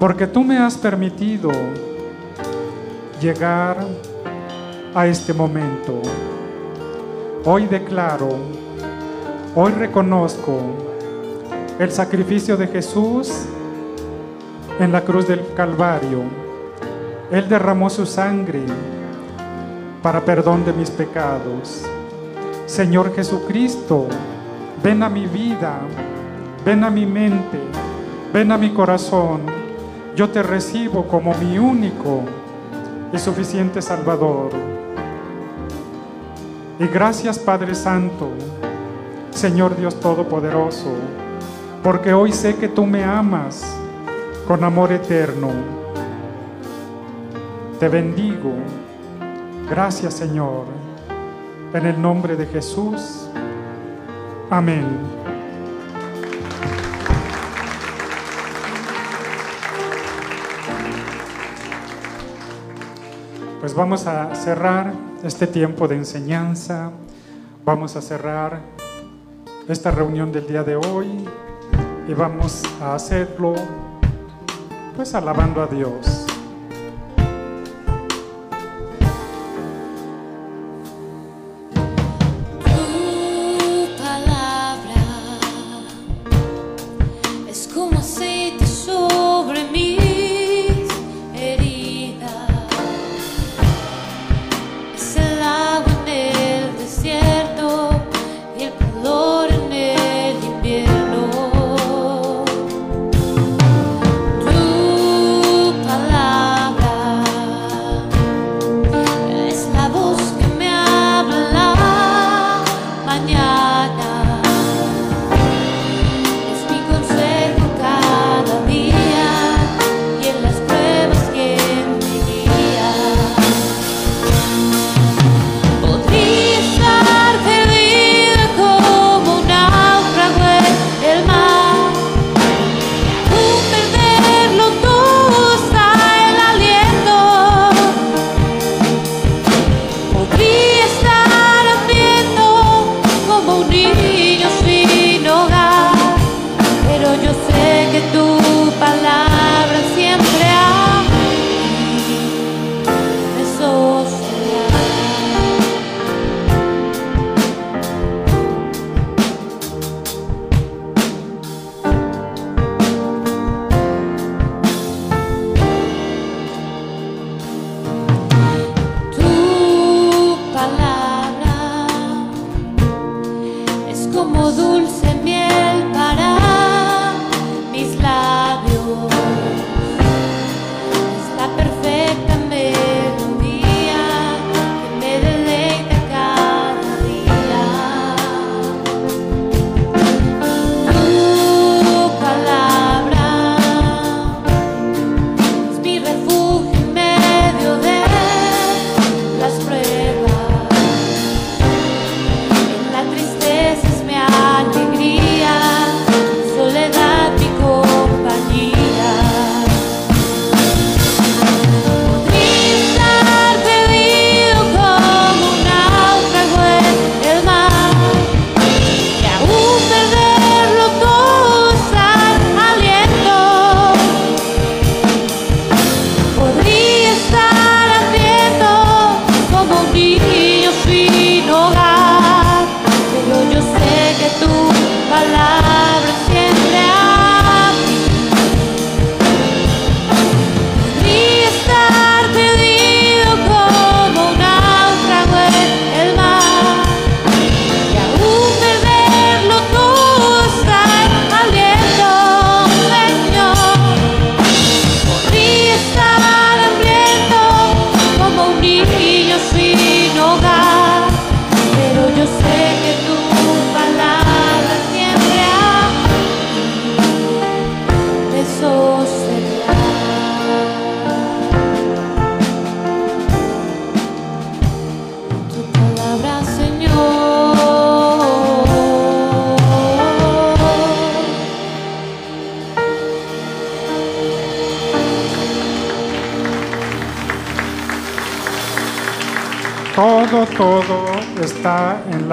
[0.00, 1.50] porque tú me has permitido
[3.20, 3.76] llegar
[4.94, 6.00] a este momento.
[7.44, 8.30] Hoy declaro,
[9.54, 10.58] hoy reconozco
[11.78, 13.30] el sacrificio de Jesús
[14.78, 16.22] en la cruz del Calvario.
[17.30, 18.62] Él derramó su sangre
[20.02, 21.84] para perdón de mis pecados.
[22.64, 24.06] Señor Jesucristo,
[24.82, 25.78] ven a mi vida,
[26.64, 27.58] ven a mi mente,
[28.32, 29.59] ven a mi corazón
[30.16, 32.22] yo te recibo como mi único
[33.12, 34.50] y suficiente Salvador.
[36.78, 38.30] Y gracias Padre Santo,
[39.30, 40.92] Señor Dios Todopoderoso,
[41.82, 43.76] porque hoy sé que tú me amas
[44.46, 45.50] con amor eterno.
[47.78, 48.52] Te bendigo.
[49.68, 50.64] Gracias Señor.
[51.72, 53.28] En el nombre de Jesús.
[54.50, 55.19] Amén.
[63.60, 66.92] Pues vamos a cerrar este tiempo de enseñanza,
[67.62, 68.62] vamos a cerrar
[69.68, 71.28] esta reunión del día de hoy
[72.08, 73.54] y vamos a hacerlo
[74.96, 76.29] pues alabando a Dios.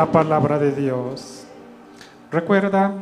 [0.08, 1.44] La palabra de Dios.
[2.32, 2.94] Recuerda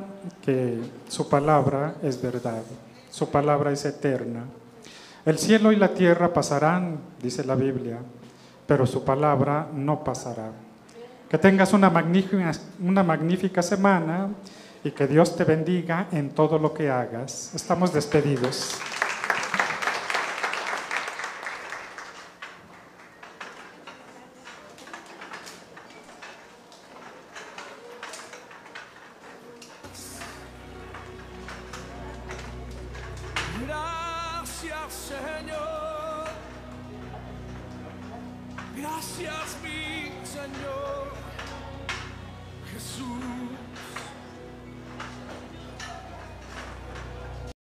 [0.41, 2.63] que su palabra es verdad,
[3.11, 4.45] su palabra es eterna.
[5.23, 7.99] El cielo y la tierra pasarán, dice la Biblia,
[8.65, 10.49] pero su palabra no pasará.
[11.29, 12.51] Que tengas una magnífica,
[12.83, 14.29] una magnífica semana
[14.83, 17.51] y que Dios te bendiga en todo lo que hagas.
[17.53, 18.79] Estamos despedidos.